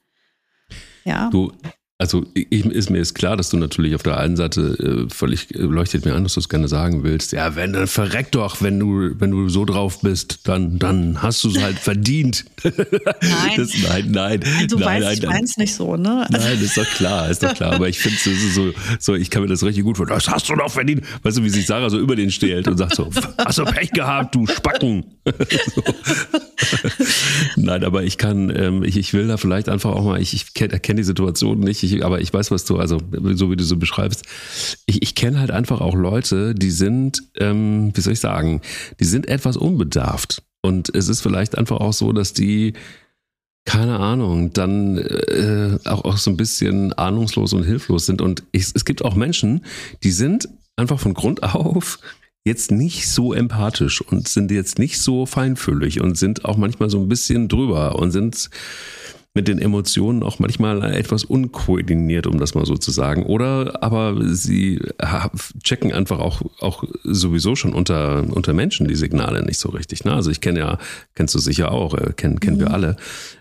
[1.05, 1.29] Ja.
[1.29, 1.53] Du,
[2.01, 5.53] also ich, ist mir ist klar, dass du natürlich auf der einen Seite äh, völlig
[5.53, 7.33] äh, leuchtet mir an, dass du es gerne sagen willst.
[7.33, 11.43] Ja, wenn dann verreck doch, wenn du wenn du so drauf bist, dann dann hast
[11.43, 12.45] du es halt verdient.
[12.63, 12.73] Nein,
[13.57, 14.39] das, nein, nein.
[14.69, 16.25] Du nein, weißt, nein, ich mein's nicht so, ne?
[16.31, 17.73] Also nein, ist doch klar, ist doch klar.
[17.73, 20.21] Aber ich finde es so, so, ich kann mir das richtig gut vorstellen.
[20.23, 21.01] Das hast du doch verdient.
[21.23, 23.91] Weißt du, wie sich Sarah so über den stellt und sagt so, hast du Pech
[23.91, 25.03] gehabt, du Spacken.
[25.75, 25.83] so.
[27.57, 30.53] Nein, aber ich kann, ähm, ich, ich will da vielleicht einfach auch mal, ich, ich
[30.53, 31.83] kenne die Situation nicht.
[31.83, 32.99] Ich ich, aber ich weiß, was du, also
[33.33, 34.25] so wie du so beschreibst,
[34.85, 38.61] ich, ich kenne halt einfach auch Leute, die sind, ähm, wie soll ich sagen,
[38.99, 40.43] die sind etwas unbedarft.
[40.61, 42.73] Und es ist vielleicht einfach auch so, dass die,
[43.65, 48.21] keine Ahnung, dann äh, auch, auch so ein bisschen ahnungslos und hilflos sind.
[48.21, 49.65] Und ich, es gibt auch Menschen,
[50.03, 51.99] die sind einfach von Grund auf
[52.45, 56.99] jetzt nicht so empathisch und sind jetzt nicht so feinfühlig und sind auch manchmal so
[56.99, 58.49] ein bisschen drüber und sind
[59.35, 63.23] mit den Emotionen auch manchmal etwas unkoordiniert, um das mal so zu sagen.
[63.25, 64.81] Oder aber sie
[65.63, 70.03] checken einfach auch, auch sowieso schon unter, unter Menschen die Signale nicht so richtig.
[70.03, 70.13] Ne?
[70.13, 70.77] Also ich kenne ja,
[71.13, 72.61] kennst du sicher auch, äh, kennen, kennen mhm.
[72.61, 72.95] wir alle,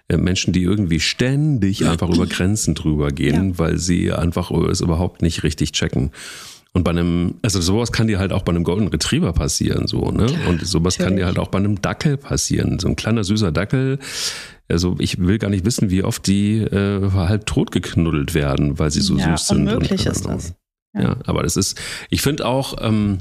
[0.08, 3.58] äh, Menschen, die irgendwie ständig einfach über Grenzen drüber gehen, ja.
[3.58, 6.10] weil sie einfach es überhaupt nicht richtig checken.
[6.74, 10.10] Und bei einem, also sowas kann dir halt auch bei einem Golden Retriever passieren, so,
[10.10, 10.26] ne?
[10.48, 10.98] Und sowas Natürlich.
[10.98, 12.78] kann dir halt auch bei einem Dackel passieren.
[12.78, 13.98] So ein kleiner süßer Dackel,
[14.68, 18.90] also ich will gar nicht wissen, wie oft die äh, halb tot geknuddelt werden, weil
[18.90, 19.68] sie so ja, süß sind.
[19.68, 20.54] Unmöglich und, ist das.
[20.94, 21.02] Ja.
[21.02, 21.16] ja.
[21.24, 23.18] aber das ist, ich finde auch, ähm,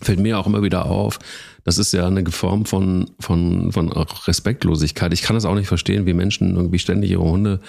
[0.00, 1.20] fällt mir auch immer wieder auf,
[1.62, 5.12] das ist ja eine Form von, von, von Respektlosigkeit.
[5.12, 7.60] Ich kann das auch nicht verstehen, wie Menschen irgendwie ständig ihre Hunde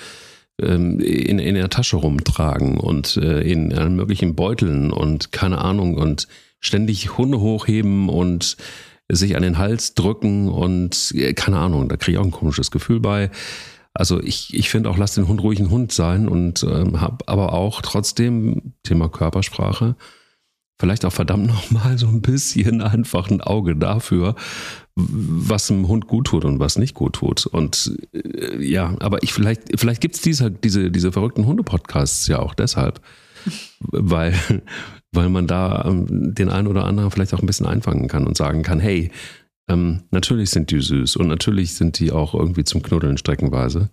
[0.58, 6.28] in, in der Tasche rumtragen und äh, in allen möglichen Beuteln und keine Ahnung und
[6.60, 8.58] ständig Hunde hochheben und
[9.10, 12.72] sich an den Hals drücken und äh, keine Ahnung, da kriege ich auch ein komisches
[12.72, 13.30] Gefühl bei.
[13.94, 17.28] Also ich, ich finde auch, lass den Hund ruhig ein Hund sein und ähm, habe
[17.28, 19.96] aber auch trotzdem Thema Körpersprache
[20.80, 24.36] vielleicht auch verdammt nochmal so ein bisschen einfach ein Auge dafür,
[24.96, 27.46] was einem Hund gut tut und was nicht gut tut.
[27.46, 32.54] Und äh, ja, aber ich vielleicht, vielleicht gibt's diese, diese, diese verrückten Hunde-Podcasts ja auch
[32.54, 33.02] deshalb,
[33.80, 34.34] weil,
[35.12, 38.38] weil man da ähm, den einen oder anderen vielleicht auch ein bisschen einfangen kann und
[38.38, 39.12] sagen kann, hey,
[39.68, 43.90] ähm, natürlich sind die süß und natürlich sind die auch irgendwie zum Knuddeln streckenweise.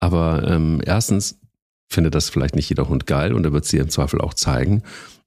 [0.00, 1.38] Aber ähm, erstens
[1.88, 4.82] findet das vielleicht nicht jeder Hund geil und er wird sie im Zweifel auch zeigen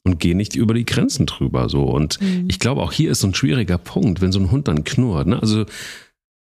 [0.06, 1.84] und geh nicht über die Grenzen drüber so.
[1.84, 2.46] Und mhm.
[2.48, 5.28] ich glaube, auch hier ist so ein schwieriger Punkt, wenn so ein Hund dann knurrt.
[5.28, 5.42] Ne?
[5.42, 5.66] Also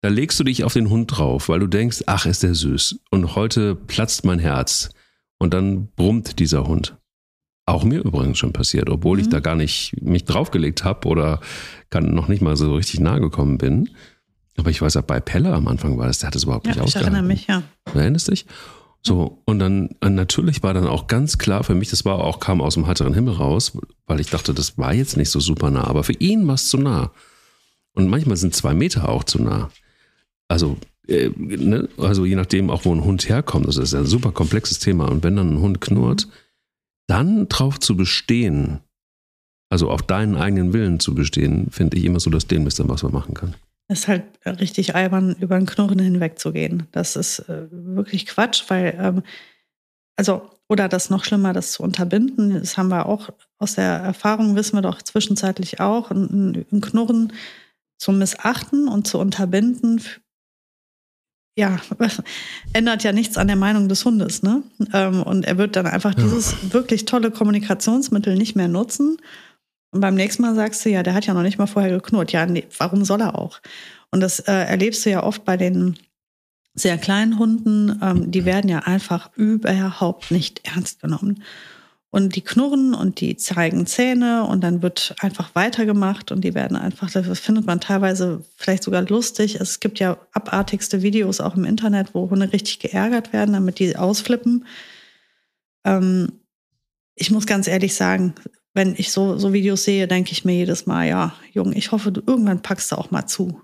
[0.03, 3.01] da legst du dich auf den Hund drauf, weil du denkst, ach, ist der süß.
[3.11, 4.91] Und heute platzt mein Herz.
[5.39, 6.97] Und dann brummt dieser Hund.
[7.67, 9.23] Auch mir übrigens schon passiert, obwohl mhm.
[9.25, 11.41] ich da gar nicht mich draufgelegt habe oder
[11.91, 13.91] kann noch nicht mal so richtig nahe gekommen bin.
[14.57, 16.73] Aber ich weiß ja, bei Pelle am Anfang war das, der hat es überhaupt ja,
[16.73, 17.13] nicht ausgehalten.
[17.13, 17.63] Ich erinnere mich, ja.
[17.93, 18.47] Du erinnerst dich?
[19.03, 22.61] So, und dann natürlich war dann auch ganz klar für mich, das war auch, kam
[22.61, 23.73] aus dem heiteren Himmel raus,
[24.07, 26.69] weil ich dachte, das war jetzt nicht so super nah, aber für ihn war es
[26.69, 27.11] zu nah.
[27.95, 29.71] Und manchmal sind zwei Meter auch zu nah.
[30.49, 30.77] Also,
[31.09, 31.89] äh, ne?
[31.97, 35.11] also je nachdem auch, wo ein Hund herkommt, das ist ein super komplexes Thema.
[35.11, 36.29] Und wenn dann ein Hund knurrt,
[37.07, 38.81] dann drauf zu bestehen,
[39.71, 43.13] also auf deinen eigenen Willen zu bestehen, finde ich immer so das Dämlichste, was man
[43.13, 43.55] machen kann.
[43.91, 46.87] Es ist halt richtig albern, über den Knurren hinwegzugehen.
[46.93, 49.23] Das ist äh, wirklich Quatsch, weil, ähm,
[50.17, 52.55] also, oder das noch schlimmer, das zu unterbinden.
[52.55, 57.33] Das haben wir auch aus der Erfahrung, wissen wir doch zwischenzeitlich auch, ein, ein Knurren
[57.99, 60.01] zu missachten und zu unterbinden
[61.57, 61.79] ja,
[62.73, 64.63] ändert ja nichts an der Meinung des Hundes, ne?
[64.93, 66.23] Ähm, und er wird dann einfach ja.
[66.23, 69.19] dieses wirklich tolle Kommunikationsmittel nicht mehr nutzen.
[69.93, 72.33] Und beim nächsten Mal sagst du, ja, der hat ja noch nicht mal vorher geknurrt.
[72.33, 73.61] Ja, nee, warum soll er auch?
[74.11, 75.99] Und das äh, erlebst du ja oft bei den
[76.75, 77.99] sehr kleinen Hunden.
[78.03, 81.43] Ähm, die werden ja einfach überhaupt nicht ernst genommen.
[82.13, 86.77] Und die knurren und die zeigen Zähne und dann wird einfach weitergemacht und die werden
[86.77, 89.61] einfach, das findet man teilweise vielleicht sogar lustig.
[89.61, 93.97] Es gibt ja abartigste Videos auch im Internet, wo Hunde richtig geärgert werden, damit die
[93.97, 94.67] ausflippen.
[95.85, 96.33] Ähm,
[97.15, 98.35] ich muss ganz ehrlich sagen,
[98.75, 102.13] wenn ich so, so Videos sehe, denke ich mir jedes Mal, ja, Junge, ich hoffe,
[102.13, 103.61] du irgendwann packst du auch mal zu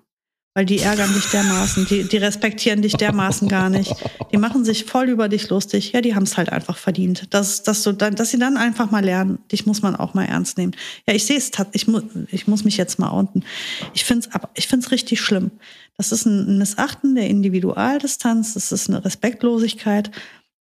[0.57, 3.93] weil die ärgern dich dermaßen, die, die respektieren dich dermaßen gar nicht.
[4.33, 5.93] Die machen sich voll über dich lustig.
[5.93, 7.35] Ja, die haben es halt einfach verdient.
[7.35, 10.25] Dass, dass, du dann, dass sie dann einfach mal lernen, dich muss man auch mal
[10.25, 10.73] ernst nehmen.
[11.07, 12.01] Ja, ich sehe es, ich, mu
[12.31, 13.45] ich muss mich jetzt mal outen.
[13.93, 15.51] Ich finde es ich find's richtig schlimm.
[15.99, 20.11] Das ist ein Missachten der Individualdistanz, das ist eine Respektlosigkeit.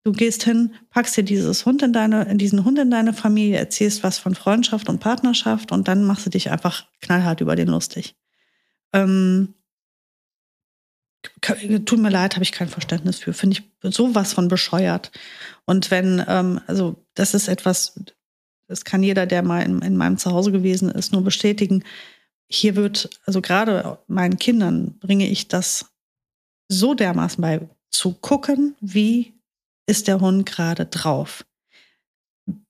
[0.05, 4.03] Du gehst hin, packst dir dieses Hund in deine, diesen Hund in deine Familie, erzählst
[4.03, 8.15] was von Freundschaft und Partnerschaft und dann machst du dich einfach knallhart über den lustig.
[8.93, 9.55] Ähm,
[11.41, 13.33] tut mir leid, habe ich kein Verständnis für.
[13.33, 15.11] Finde ich sowas von bescheuert.
[15.65, 17.99] Und wenn, ähm, also das ist etwas,
[18.67, 21.83] das kann jeder, der mal in, in meinem Zuhause gewesen ist, nur bestätigen.
[22.47, 25.87] Hier wird, also gerade meinen Kindern bringe ich das
[26.69, 29.34] so dermaßen bei, zu gucken, wie
[29.87, 31.45] ist der Hund gerade drauf.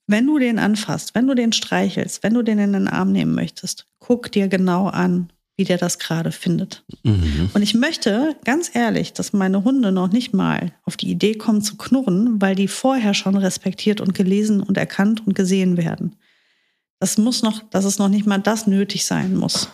[0.06, 3.34] Wenn du den anfasst, wenn du den streichelst, wenn du den in den Arm nehmen
[3.34, 6.84] möchtest, guck dir genau an, wie der das gerade findet.
[7.04, 7.50] Mhm.
[7.54, 11.62] Und ich möchte ganz ehrlich, dass meine Hunde noch nicht mal auf die Idee kommen
[11.62, 16.16] zu knurren, weil die vorher schon respektiert und gelesen und erkannt und gesehen werden.
[16.98, 19.68] Das muss noch, dass es noch nicht mal das nötig sein muss.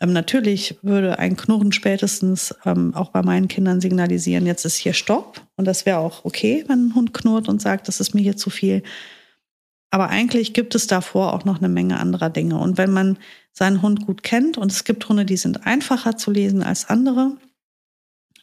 [0.00, 4.92] Ähm, natürlich würde ein Knurren spätestens ähm, auch bei meinen Kindern signalisieren, jetzt ist hier
[4.92, 5.40] Stopp.
[5.56, 8.36] Und das wäre auch okay, wenn ein Hund knurrt und sagt, das ist mir hier
[8.36, 8.82] zu viel.
[9.90, 12.58] Aber eigentlich gibt es davor auch noch eine Menge anderer Dinge.
[12.58, 13.16] Und wenn man
[13.54, 14.58] seinen Hund gut kennt.
[14.58, 17.36] Und es gibt Hunde, die sind einfacher zu lesen als andere.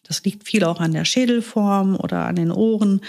[0.04, 3.02] Das liegt viel auch an der Schädelform oder an den Ohren.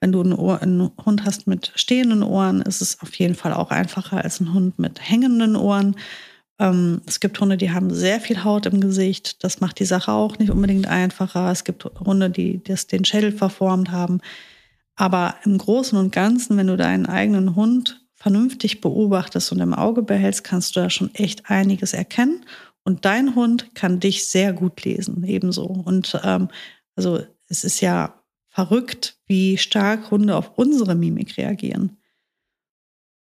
[0.00, 3.52] Wenn du einen, Ohr, einen, Hund hast mit stehenden Ohren, ist es auf jeden Fall
[3.52, 5.96] auch einfacher als ein Hund mit hängenden Ohren.
[6.58, 9.42] Ähm, es gibt Hunde, die haben sehr viel Haut im Gesicht.
[9.44, 11.50] Das macht die Sache auch nicht unbedingt einfacher.
[11.50, 14.20] Es gibt Hunde, die das, den Schädel verformt haben.
[14.96, 20.02] Aber im Großen und Ganzen, wenn du deinen eigenen Hund vernünftig beobachtest und im Auge
[20.02, 22.44] behältst, kannst du da schon echt einiges erkennen.
[22.82, 25.64] Und dein Hund kann dich sehr gut lesen, ebenso.
[25.64, 26.48] Und ähm,
[26.96, 31.97] also es ist ja verrückt, wie stark Hunde auf unsere Mimik reagieren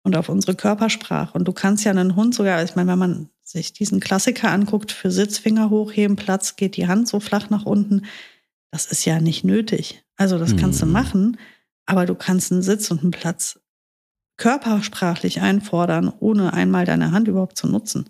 [0.05, 1.37] und auf unsere Körpersprache.
[1.37, 4.91] Und du kannst ja einen Hund sogar, ich meine, wenn man sich diesen Klassiker anguckt,
[4.91, 8.03] für Sitzfinger hochheben, Platz, geht die Hand so flach nach unten,
[8.71, 10.03] das ist ja nicht nötig.
[10.15, 10.91] Also das kannst du mhm.
[10.91, 11.37] machen,
[11.85, 13.59] aber du kannst einen Sitz und einen Platz
[14.37, 18.09] körpersprachlich einfordern, ohne einmal deine Hand überhaupt zu nutzen.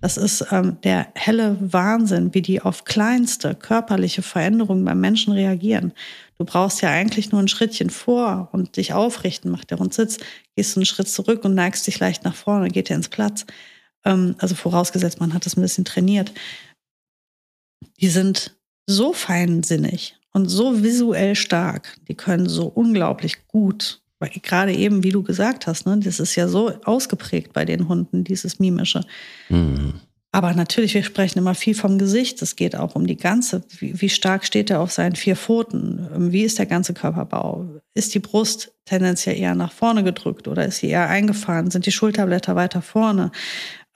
[0.00, 5.92] Das ist ähm, der helle Wahnsinn, wie die auf kleinste körperliche Veränderungen beim Menschen reagieren.
[6.38, 10.18] Du brauchst ja eigentlich nur ein Schrittchen vor und dich aufrichten, macht der Hund Sitz,
[10.54, 13.44] gehst du einen Schritt zurück und neigst dich leicht nach vorne, geht er ins Platz.
[14.04, 16.32] Ähm, also vorausgesetzt, man hat das ein bisschen trainiert.
[18.00, 24.74] Die sind so feinsinnig und so visuell stark, die können so unglaublich gut weil gerade
[24.74, 28.58] eben, wie du gesagt hast, ne, das ist ja so ausgeprägt bei den Hunden, dieses
[28.58, 29.04] Mimische.
[29.48, 30.00] Mhm.
[30.30, 32.42] Aber natürlich, wir sprechen immer viel vom Gesicht.
[32.42, 36.32] Es geht auch um die ganze, wie, wie, stark steht er auf seinen vier Pfoten?
[36.32, 37.80] Wie ist der ganze Körperbau?
[37.94, 41.70] Ist die Brust tendenziell eher nach vorne gedrückt oder ist sie eher eingefahren?
[41.70, 43.32] Sind die Schulterblätter weiter vorne?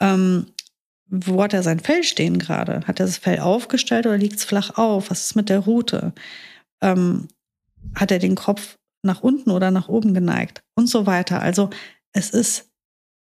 [0.01, 0.47] Ähm,
[1.09, 2.81] wo hat er sein Fell stehen gerade?
[2.87, 5.11] Hat er das Fell aufgestellt oder liegt es flach auf?
[5.11, 6.15] Was ist mit der Rute?
[6.81, 7.29] Ähm,
[7.95, 11.41] hat er den Kopf nach unten oder nach oben geneigt und so weiter.
[11.43, 11.71] Also
[12.13, 12.71] es ist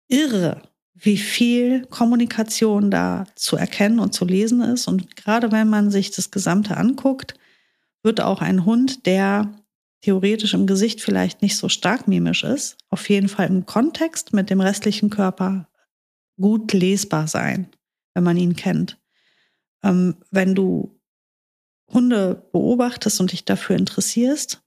[0.08, 0.62] irre,
[0.94, 4.88] wie viel Kommunikation da zu erkennen und zu lesen ist.
[4.88, 7.34] Und gerade wenn man sich das Gesamte anguckt,
[8.04, 9.52] wird auch ein Hund, der
[10.02, 14.50] theoretisch im Gesicht vielleicht nicht so stark mimisch ist, auf jeden Fall im Kontext mit
[14.50, 15.70] dem restlichen Körper
[16.40, 17.70] gut lesbar sein,
[18.14, 19.00] wenn man ihn kennt.
[19.84, 21.00] Ähm, wenn du
[21.88, 24.62] Hunde beobachtest und dich dafür interessierst,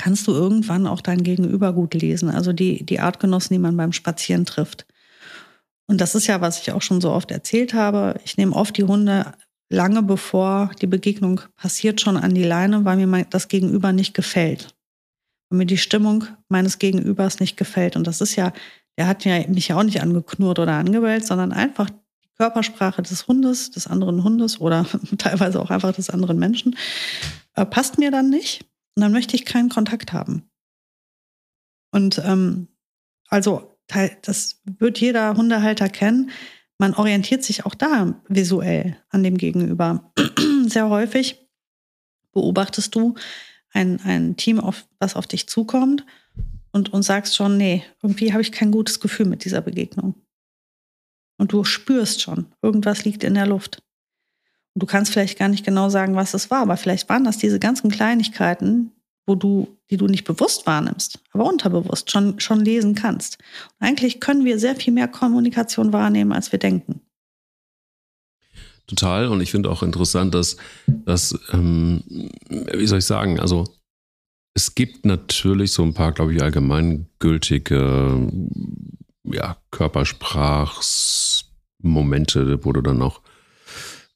[0.00, 2.30] kannst du irgendwann auch dein Gegenüber gut lesen.
[2.30, 4.86] Also die, die Artgenossen, die man beim Spazieren trifft.
[5.86, 8.18] Und das ist ja, was ich auch schon so oft erzählt habe.
[8.24, 9.34] Ich nehme oft die Hunde
[9.68, 14.74] lange bevor die Begegnung passiert schon an die Leine, weil mir das Gegenüber nicht gefällt.
[15.50, 17.94] Weil mir die Stimmung meines Gegenübers nicht gefällt.
[17.94, 18.54] Und das ist ja,
[18.96, 23.26] der hat ja mich ja auch nicht angeknurrt oder angewählt, sondern einfach die Körpersprache des
[23.26, 24.86] Hundes, des anderen Hundes oder
[25.18, 26.74] teilweise auch einfach des anderen Menschen,
[27.54, 28.64] äh, passt mir dann nicht.
[29.00, 30.42] Und dann möchte ich keinen Kontakt haben.
[31.90, 32.68] Und ähm,
[33.28, 33.78] also
[34.20, 36.30] das wird jeder Hundehalter kennen.
[36.76, 40.12] Man orientiert sich auch da visuell an dem Gegenüber.
[40.66, 41.48] Sehr häufig
[42.32, 43.14] beobachtest du
[43.72, 46.04] ein, ein Team, auf, was auf dich zukommt
[46.70, 50.14] und, und sagst schon, nee, irgendwie habe ich kein gutes Gefühl mit dieser Begegnung.
[51.38, 53.82] Und du spürst schon, irgendwas liegt in der Luft.
[54.74, 57.58] Du kannst vielleicht gar nicht genau sagen, was es war, aber vielleicht waren das diese
[57.58, 58.92] ganzen Kleinigkeiten,
[59.26, 63.38] wo du, die du nicht bewusst wahrnimmst, aber unterbewusst schon, schon lesen kannst.
[63.78, 67.00] Und eigentlich können wir sehr viel mehr Kommunikation wahrnehmen, als wir denken.
[68.86, 69.28] Total.
[69.28, 70.56] Und ich finde auch interessant, dass,
[70.86, 72.02] dass ähm,
[72.48, 73.64] wie soll ich sagen, also
[74.54, 78.28] es gibt natürlich so ein paar, glaube ich, allgemeingültige
[79.24, 83.20] ja, Körpersprachsmomente, wo du dann auch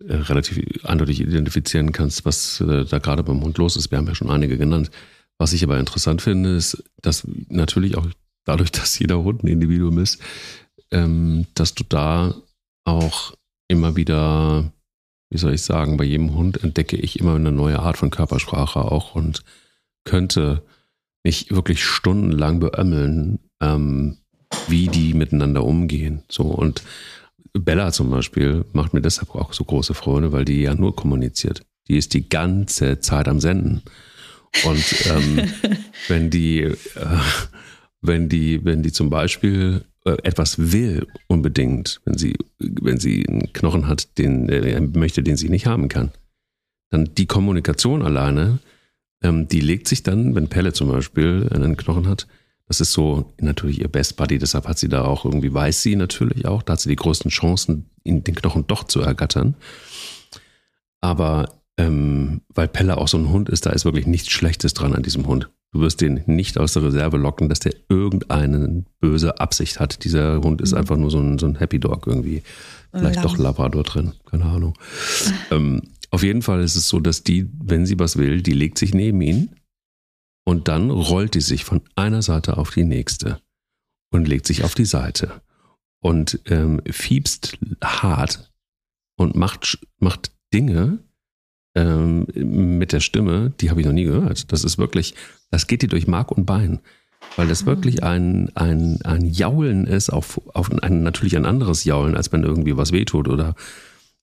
[0.09, 3.91] äh, relativ eindeutig identifizieren kannst, was äh, da gerade beim Hund los ist.
[3.91, 4.91] Wir haben ja schon einige genannt.
[5.39, 8.07] Was ich aber interessant finde, ist, dass natürlich auch
[8.45, 10.21] dadurch, dass jeder Hund ein Individuum ist,
[10.91, 12.35] ähm, dass du da
[12.85, 13.35] auch
[13.69, 14.73] immer wieder,
[15.31, 18.81] wie soll ich sagen, bei jedem Hund entdecke ich immer eine neue Art von Körpersprache
[18.81, 19.43] auch und
[20.05, 20.63] könnte
[21.25, 24.19] mich wirklich stundenlang beömmeln, ähm,
[24.69, 26.23] wie die miteinander umgehen.
[26.29, 26.83] So und
[27.59, 31.63] Bella zum Beispiel macht mir deshalb auch so große Freude, weil die ja nur kommuniziert.
[31.89, 33.83] Die ist die ganze Zeit am Senden.
[34.65, 35.51] Und ähm,
[36.09, 36.75] wenn die, äh,
[38.01, 43.53] wenn die, wenn die zum Beispiel äh, etwas will unbedingt, wenn sie, wenn sie einen
[43.53, 46.11] Knochen hat, den er möchte, den sie nicht haben kann,
[46.91, 48.59] dann die Kommunikation alleine,
[49.23, 52.27] ähm, die legt sich dann, wenn Pelle zum Beispiel einen Knochen hat,
[52.67, 55.97] das ist so natürlich ihr Best Buddy, deshalb hat sie da auch irgendwie, weiß sie
[55.97, 59.55] natürlich auch, da hat sie die größten Chancen, den Knochen doch zu ergattern.
[61.01, 64.95] Aber ähm, weil Pelle auch so ein Hund ist, da ist wirklich nichts Schlechtes dran
[64.95, 65.51] an diesem Hund.
[65.73, 70.05] Du wirst den nicht aus der Reserve locken, dass der irgendeine böse Absicht hat.
[70.05, 70.79] Dieser Hund ist mhm.
[70.79, 72.43] einfach nur so ein, so ein Happy Dog irgendwie.
[72.93, 73.25] Vielleicht Lamm.
[73.25, 74.79] doch Labrador drin, keine Ahnung.
[75.51, 78.79] ähm, auf jeden Fall ist es so, dass die, wenn sie was will, die legt
[78.79, 79.51] sich neben ihn
[80.45, 83.41] und dann rollt die sich von einer Seite auf die nächste
[84.11, 85.43] und legt sich auf die Seite
[86.01, 88.53] und ähm, fiebst hart
[89.17, 90.99] und macht, macht Dinge
[91.75, 94.53] ähm, mit der Stimme, die habe ich noch nie gehört.
[94.53, 95.15] Das ist wirklich,
[95.51, 96.81] das geht dir durch Mark und Bein.
[97.37, 98.05] Weil das wirklich mhm.
[98.05, 102.77] ein, ein, ein Jaulen ist, auf, auf ein, natürlich ein anderes Jaulen, als wenn irgendwie
[102.77, 103.55] was wehtut oder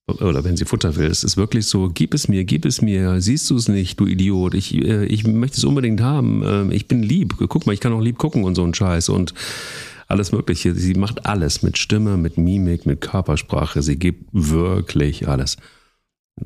[0.07, 1.07] oder wenn sie Futter will.
[1.07, 4.07] Es ist wirklich so, gib es mir, gib es mir, siehst du es nicht, du
[4.07, 7.79] Idiot, ich, äh, ich möchte es unbedingt haben, ähm, ich bin lieb, guck mal, ich
[7.79, 9.33] kann auch lieb gucken und so ein Scheiß und
[10.07, 10.75] alles Mögliche.
[10.75, 15.57] Sie macht alles mit Stimme, mit Mimik, mit Körpersprache, sie gibt wirklich alles.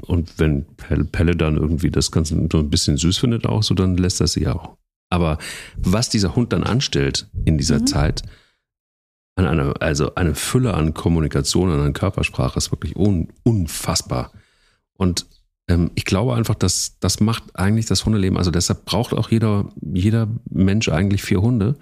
[0.01, 3.97] Und wenn Pelle dann irgendwie das Ganze so ein bisschen süß findet auch so, dann
[3.97, 4.77] lässt er sie auch.
[5.09, 5.37] Aber
[5.77, 7.87] was dieser Hund dann anstellt in dieser mhm.
[7.87, 8.23] Zeit,
[9.35, 14.31] an eine, also eine Fülle an Kommunikation, an Körpersprache ist wirklich un, unfassbar.
[14.93, 15.25] Und
[15.67, 18.37] ähm, ich glaube einfach, dass das macht eigentlich das Hundeleben.
[18.37, 21.75] Also deshalb braucht auch jeder, jeder Mensch eigentlich vier Hunde,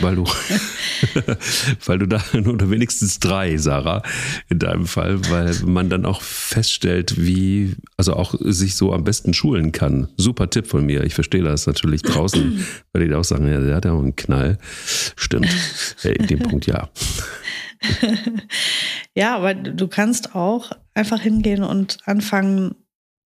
[0.00, 0.24] weil du,
[1.86, 4.02] weil du da oder wenigstens drei, Sarah,
[4.48, 9.34] in deinem Fall, weil man dann auch feststellt, wie, also auch sich so am besten
[9.34, 10.08] schulen kann.
[10.16, 11.02] Super Tipp von mir.
[11.04, 14.16] Ich verstehe das natürlich draußen, weil die auch sagen, ja, der hat ja auch einen
[14.16, 14.58] Knall.
[15.16, 15.48] Stimmt.
[16.04, 16.88] In dem Punkt ja.
[19.16, 22.76] ja, aber du kannst auch einfach hingehen und anfangen,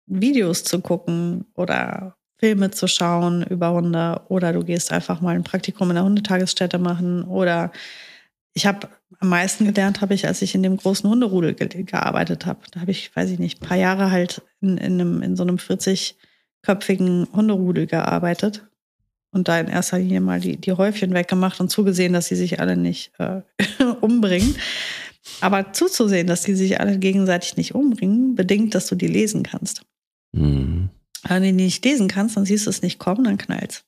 [0.07, 5.45] Videos zu gucken oder Filme zu schauen über Hunde oder du gehst einfach mal ein
[5.45, 7.71] Praktikum in der Hundetagesstätte machen oder
[8.53, 8.89] ich habe
[9.21, 12.59] am meisten gelernt, habe ich, als ich in dem großen Hunderudel ge gearbeitet habe.
[12.73, 15.45] Da habe ich, weiß ich nicht, ein paar Jahre halt in, in, einem, in so
[15.45, 18.67] einem 40-köpfigen Hunderudel gearbeitet
[19.31, 22.59] und da in erster Linie mal die, die Häufchen weggemacht und zugesehen, dass sie sich
[22.59, 23.43] alle nicht äh,
[24.01, 24.57] umbringen.
[25.41, 29.83] Aber zuzusehen, dass die sich alle gegenseitig nicht umbringen, bedingt, dass du die lesen kannst.
[30.33, 30.91] Mhm.
[31.23, 33.85] Wenn du nicht lesen kannst, dann siehst du es nicht kommen, dann knallt's.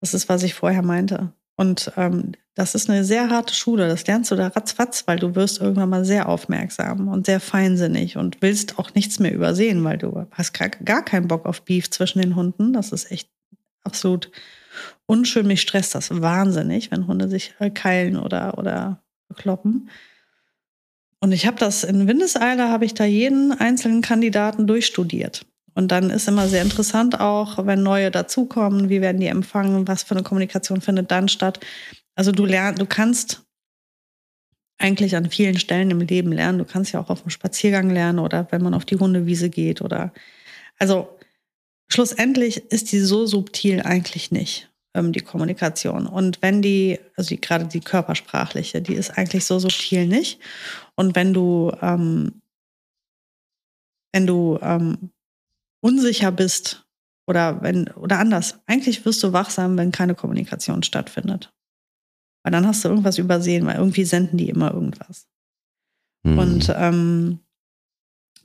[0.00, 1.32] Das ist, was ich vorher meinte.
[1.56, 3.88] Und ähm, das ist eine sehr harte Schule.
[3.88, 8.16] Das lernst du da ratzfatz, weil du wirst irgendwann mal sehr aufmerksam und sehr feinsinnig
[8.16, 11.90] und willst auch nichts mehr übersehen, weil du hast gar, gar keinen Bock auf Beef
[11.90, 12.72] zwischen den Hunden.
[12.72, 13.28] Das ist echt
[13.84, 14.30] absolut
[15.06, 15.46] unschön.
[15.46, 19.02] Mich stresst das wahnsinnig, wenn Hunde sich äh, keilen oder, oder
[19.36, 19.88] kloppen.
[21.20, 25.46] Und ich habe das in Windeseile, habe ich da jeden einzelnen Kandidaten durchstudiert.
[25.74, 30.02] Und dann ist immer sehr interessant auch, wenn neue dazukommen, wie werden die empfangen, was
[30.02, 31.60] für eine Kommunikation findet dann statt.
[32.14, 33.42] Also du lernst, du kannst
[34.78, 36.58] eigentlich an vielen Stellen im Leben lernen.
[36.58, 39.80] Du kannst ja auch auf dem Spaziergang lernen oder wenn man auf die Hundewiese geht
[39.80, 40.12] oder
[40.78, 41.16] also
[41.88, 46.06] schlussendlich ist die so subtil eigentlich nicht, ähm, die Kommunikation.
[46.06, 50.40] Und wenn die, also die, gerade die körpersprachliche, die ist eigentlich so subtil nicht.
[50.96, 52.42] Und wenn du, ähm,
[54.12, 55.10] wenn du ähm,
[55.82, 56.86] unsicher bist
[57.26, 58.58] Oder wenn, oder anders.
[58.66, 61.52] Eigentlich wirst du wachsam, wenn keine Kommunikation stattfindet.
[62.42, 65.28] Weil dann hast du irgendwas übersehen, weil irgendwie senden die immer irgendwas.
[66.24, 66.38] Mhm.
[66.38, 67.38] Und ähm,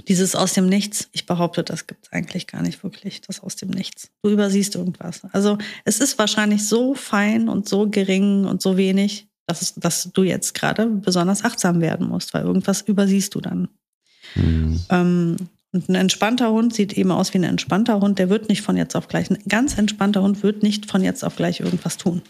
[0.08, 3.56] dieses aus dem Nichts, ich behaupte, das gibt es eigentlich gar nicht wirklich, das aus
[3.56, 4.12] dem Nichts.
[4.22, 5.22] Du übersiehst irgendwas.
[5.34, 10.12] Also es ist wahrscheinlich so fein und so gering und so wenig, dass, es, dass
[10.14, 13.70] du jetzt gerade besonders achtsam werden musst, weil irgendwas übersiehst du dann.
[14.36, 14.80] Mhm.
[14.90, 15.38] Ähm,
[15.74, 18.20] und ein entspannter Hund sieht eben aus wie ein entspannter Hund.
[18.20, 21.24] Der wird nicht von jetzt auf gleich, ein ganz entspannter Hund wird nicht von jetzt
[21.24, 22.22] auf gleich irgendwas tun.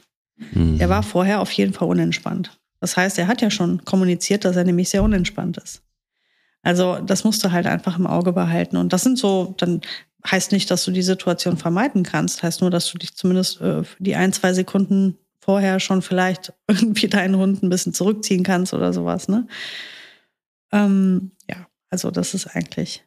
[0.52, 0.80] Mhm.
[0.80, 2.58] Er war vorher auf jeden Fall unentspannt.
[2.80, 5.82] Das heißt, er hat ja schon kommuniziert, dass er nämlich sehr unentspannt ist.
[6.64, 8.78] Also das musst du halt einfach im Auge behalten.
[8.78, 9.82] Und das sind so, dann
[10.30, 13.84] heißt nicht, dass du die Situation vermeiden kannst, heißt nur, dass du dich zumindest äh,
[14.00, 18.94] die ein, zwei Sekunden vorher schon vielleicht irgendwie deinen Hund ein bisschen zurückziehen kannst oder
[18.94, 19.28] sowas.
[19.28, 19.48] Ne?
[20.72, 23.07] Ähm, ja, also das ist eigentlich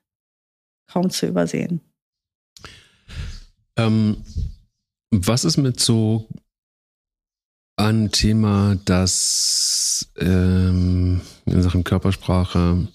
[0.91, 1.81] kaum zu übersehen.
[3.77, 4.25] Ähm,
[5.11, 6.29] was ist mit so
[7.77, 12.89] ein Thema, das ähm, in Sachen Körpersprache,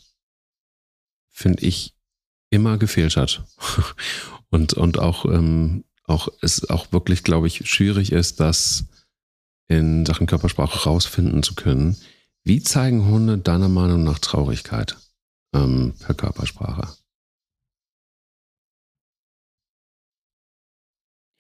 [1.31, 1.95] finde ich,
[2.51, 3.43] immer gefehlt hat.
[4.49, 8.85] und, und auch, ähm, auch es auch wirklich, glaube ich, schwierig ist, das
[9.67, 11.97] in Sachen Körpersprache rausfinden zu können.
[12.43, 14.97] Wie zeigen Hunde deiner Meinung nach Traurigkeit
[15.53, 16.95] ähm, per Körpersprache?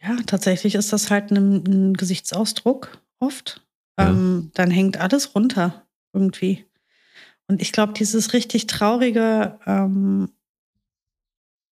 [0.05, 3.65] Ja, tatsächlich ist das halt ein, ein Gesichtsausdruck oft.
[3.97, 4.09] Ja.
[4.09, 6.65] Ähm, dann hängt alles runter irgendwie.
[7.47, 10.29] Und ich glaube, dieses richtig traurige, ähm,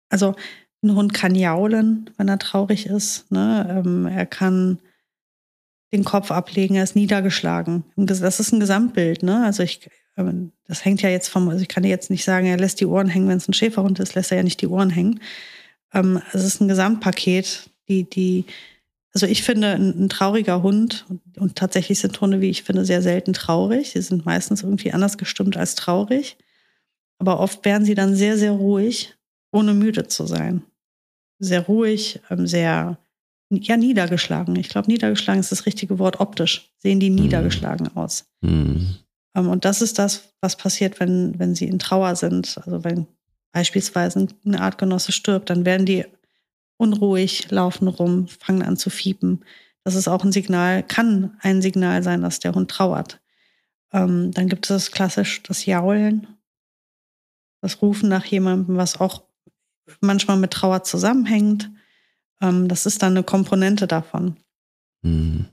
[0.09, 0.35] also
[0.83, 3.31] ein Hund kann jaulen, wenn er traurig ist.
[3.31, 3.83] Ne?
[3.85, 4.79] Ähm, er kann
[5.93, 7.85] den Kopf ablegen, er ist niedergeschlagen.
[7.95, 9.23] Das ist ein Gesamtbild.
[9.23, 9.45] Ne?
[9.45, 12.57] Also ich, ähm, das hängt ja jetzt vom, also ich kann jetzt nicht sagen, er
[12.57, 14.89] lässt die Ohren hängen, wenn es ein Schäferhund ist, lässt er ja nicht die Ohren
[14.89, 15.21] hängen.
[15.93, 18.45] Ähm, es ist ein Gesamtpaket die, die,
[19.13, 22.85] also ich finde, ein, ein trauriger Hund, und, und, tatsächlich sind Hunde, wie ich finde,
[22.85, 23.91] sehr selten traurig.
[23.91, 26.37] Sie sind meistens irgendwie anders gestimmt als traurig.
[27.19, 29.15] Aber oft werden sie dann sehr, sehr ruhig,
[29.51, 30.63] ohne müde zu sein.
[31.39, 32.97] Sehr ruhig, ähm, sehr,
[33.49, 34.55] ja, niedergeschlagen.
[34.55, 36.71] Ich glaube, niedergeschlagen ist das richtige Wort optisch.
[36.77, 37.15] Sehen die mhm.
[37.17, 38.25] niedergeschlagen aus.
[38.41, 38.97] Mhm.
[39.35, 42.59] Ähm, und das ist das, was passiert, wenn, wenn sie in Trauer sind.
[42.63, 43.07] Also wenn
[43.51, 46.05] beispielsweise eine Artgenosse stirbt, dann werden die
[46.77, 49.43] unruhig, laufen rum, fangen an zu fiepen.
[49.83, 53.19] Das ist auch ein Signal, kann ein Signal sein, dass der Hund trauert.
[53.91, 56.27] Ähm, dann gibt es klassisch das Jaulen,
[57.61, 59.23] das Rufen nach jemandem, was auch
[60.01, 61.69] manchmal mit Trauer zusammenhängt.
[62.41, 64.37] Ähm, das ist dann eine Komponente davon.
[65.01, 65.45] Mhm.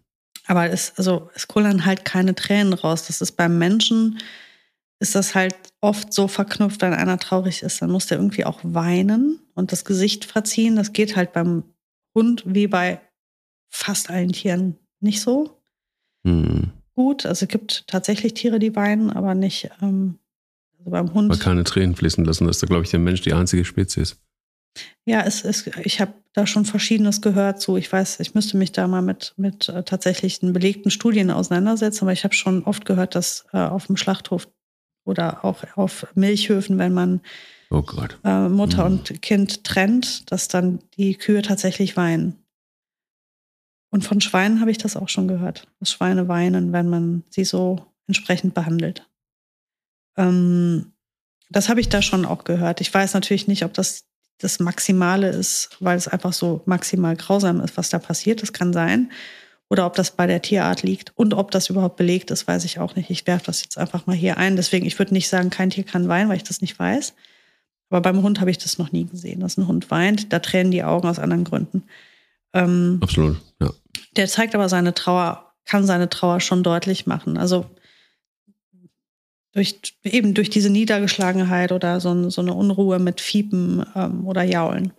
[0.46, 3.06] Aber es, also, es kullern halt keine Tränen raus.
[3.06, 4.18] Das ist beim Menschen
[5.00, 8.60] ist das halt oft so verknüpft, wenn einer traurig ist, dann muss der irgendwie auch
[8.62, 10.76] weinen und das Gesicht verziehen.
[10.76, 11.64] Das geht halt beim
[12.14, 13.00] Hund wie bei
[13.70, 15.60] fast allen Tieren nicht so
[16.24, 16.70] hm.
[16.94, 17.26] gut.
[17.26, 20.18] Also es gibt tatsächlich Tiere, die weinen, aber nicht ähm,
[20.78, 21.30] also beim Hund.
[21.30, 24.16] Aber keine Tränen fließen lassen, das ist da, glaube ich, der Mensch die einzige Spezies.
[25.06, 27.76] Ja, es ist, ich habe da schon Verschiedenes gehört so.
[27.76, 32.12] Ich weiß, ich müsste mich da mal mit, mit äh, tatsächlichen belegten Studien auseinandersetzen, aber
[32.12, 34.48] ich habe schon oft gehört, dass äh, auf dem Schlachthof
[35.04, 37.20] oder auch auf Milchhöfen, wenn man
[37.70, 37.84] oh
[38.24, 38.98] äh, Mutter mhm.
[38.98, 42.38] und Kind trennt, dass dann die Kühe tatsächlich weinen.
[43.90, 47.44] Und von Schweinen habe ich das auch schon gehört, dass Schweine weinen, wenn man sie
[47.44, 49.08] so entsprechend behandelt.
[50.16, 50.92] Ähm,
[51.50, 52.80] das habe ich da schon auch gehört.
[52.80, 54.04] Ich weiß natürlich nicht, ob das
[54.38, 58.42] das Maximale ist, weil es einfach so maximal grausam ist, was da passiert.
[58.42, 59.12] Das kann sein
[59.74, 62.78] oder ob das bei der Tierart liegt und ob das überhaupt belegt ist, weiß ich
[62.78, 63.10] auch nicht.
[63.10, 64.54] Ich werfe das jetzt einfach mal hier ein.
[64.54, 67.12] Deswegen, ich würde nicht sagen, kein Tier kann weinen, weil ich das nicht weiß.
[67.90, 70.32] Aber beim Hund habe ich das noch nie gesehen, dass ein Hund weint.
[70.32, 71.82] Da tränen die Augen aus anderen Gründen.
[72.52, 73.72] Ähm, Absolut, ja.
[74.14, 77.36] Der zeigt aber seine Trauer, kann seine Trauer schon deutlich machen.
[77.36, 77.66] Also
[79.54, 84.92] durch, eben durch diese Niedergeschlagenheit oder so, so eine Unruhe mit Fiepen ähm, oder Jaulen.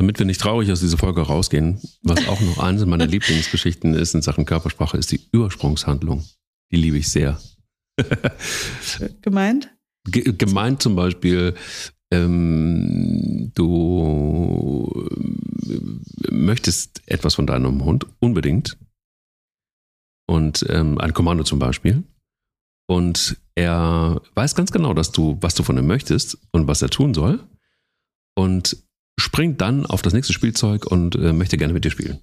[0.00, 4.14] Damit wir nicht traurig aus dieser Folge rausgehen, was auch noch eines meiner Lieblingsgeschichten ist
[4.14, 6.24] in Sachen Körpersprache, ist die Übersprungshandlung.
[6.72, 7.38] Die liebe ich sehr.
[9.20, 9.70] Gemeint?
[10.06, 11.54] Ge gemeint zum Beispiel,
[12.10, 15.06] ähm, du
[16.30, 18.78] möchtest etwas von deinem Hund unbedingt
[20.26, 22.04] und ähm, ein Kommando zum Beispiel
[22.88, 26.88] und er weiß ganz genau, dass du, was du von ihm möchtest und was er
[26.88, 27.46] tun soll
[28.34, 28.82] und
[29.20, 32.20] springt dann auf das nächste Spielzeug und äh, möchte gerne mit dir spielen.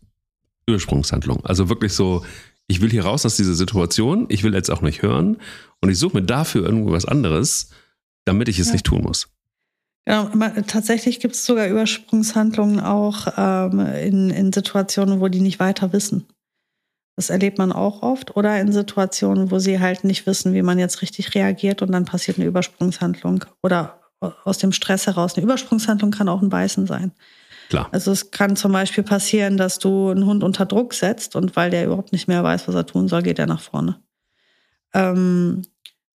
[0.67, 1.45] Übersprungshandlung.
[1.45, 2.25] Also wirklich so,
[2.67, 5.37] ich will hier raus aus dieser Situation, ich will jetzt auch nicht hören
[5.81, 7.69] und ich suche mir dafür irgendwas anderes,
[8.25, 8.73] damit ich es ja.
[8.73, 9.29] nicht tun muss.
[10.05, 10.29] Genau,
[10.67, 16.25] tatsächlich gibt es sogar Übersprungshandlungen auch ähm, in, in Situationen, wo die nicht weiter wissen.
[17.17, 18.37] Das erlebt man auch oft.
[18.37, 22.05] Oder in Situationen, wo sie halt nicht wissen, wie man jetzt richtig reagiert und dann
[22.05, 23.43] passiert eine Übersprungshandlung.
[23.63, 25.35] Oder aus dem Stress heraus.
[25.35, 27.11] Eine Übersprungshandlung kann auch ein Beißen sein.
[27.69, 27.89] Klar.
[27.91, 31.69] Also es kann zum Beispiel passieren, dass du einen Hund unter Druck setzt und weil
[31.69, 33.99] der überhaupt nicht mehr weiß, was er tun soll, geht er nach vorne.
[34.93, 35.63] Ähm,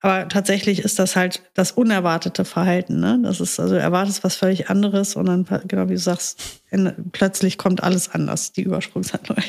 [0.02, 3.00] aber tatsächlich ist das halt das unerwartete Verhalten.
[3.00, 3.20] Ne?
[3.22, 6.92] Das ist also du erwartest was völlig anderes und dann, genau wie du sagst, in,
[7.12, 9.38] plötzlich kommt alles anders, die Übersprungshandlung.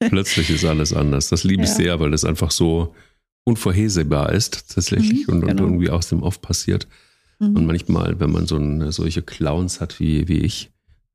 [0.00, 0.10] Ja.
[0.10, 1.28] Plötzlich ist alles anders.
[1.28, 1.74] Das liebe ich ja.
[1.74, 2.94] sehr, weil das einfach so
[3.42, 5.50] unvorhersehbar ist tatsächlich mhm, und, genau.
[5.50, 6.86] und, irgendwie aus dem Off passiert.
[7.38, 7.56] Mhm.
[7.56, 10.70] Und manchmal, wenn man so eine, solche Clowns hat wie, wie ich,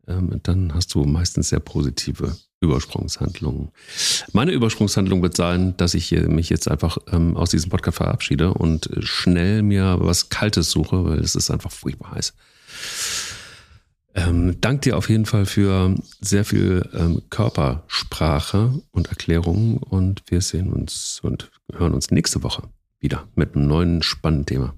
[0.07, 3.69] ähm, dann hast du meistens sehr positive Übersprungshandlungen.
[4.31, 8.89] Meine Übersprungshandlung wird sein, dass ich mich jetzt einfach ähm, aus diesem Podcast verabschiede und
[8.99, 12.33] schnell mir was Kaltes suche, weil es ist einfach furchtbar heiß.
[14.15, 20.41] Ähm, dank dir auf jeden Fall für sehr viel ähm, Körpersprache und Erklärungen und wir
[20.41, 22.69] sehen uns und hören uns nächste Woche
[22.99, 24.75] wieder mit einem neuen spannenden Thema.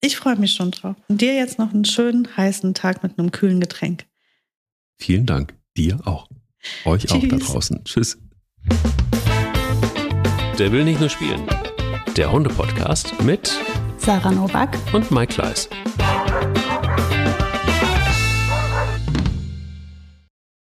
[0.00, 0.96] Ich freue mich schon drauf.
[1.08, 4.06] Und dir jetzt noch einen schönen heißen Tag mit einem kühlen Getränk.
[4.96, 5.54] Vielen Dank.
[5.76, 6.28] Dir auch.
[6.84, 7.12] Euch Tschüss.
[7.12, 7.84] auch da draußen.
[7.84, 8.18] Tschüss.
[10.58, 11.42] Der will nicht nur spielen.
[12.16, 13.52] Der Hunde-Podcast mit
[13.96, 15.68] Sarah Novak und Mike Kleiss.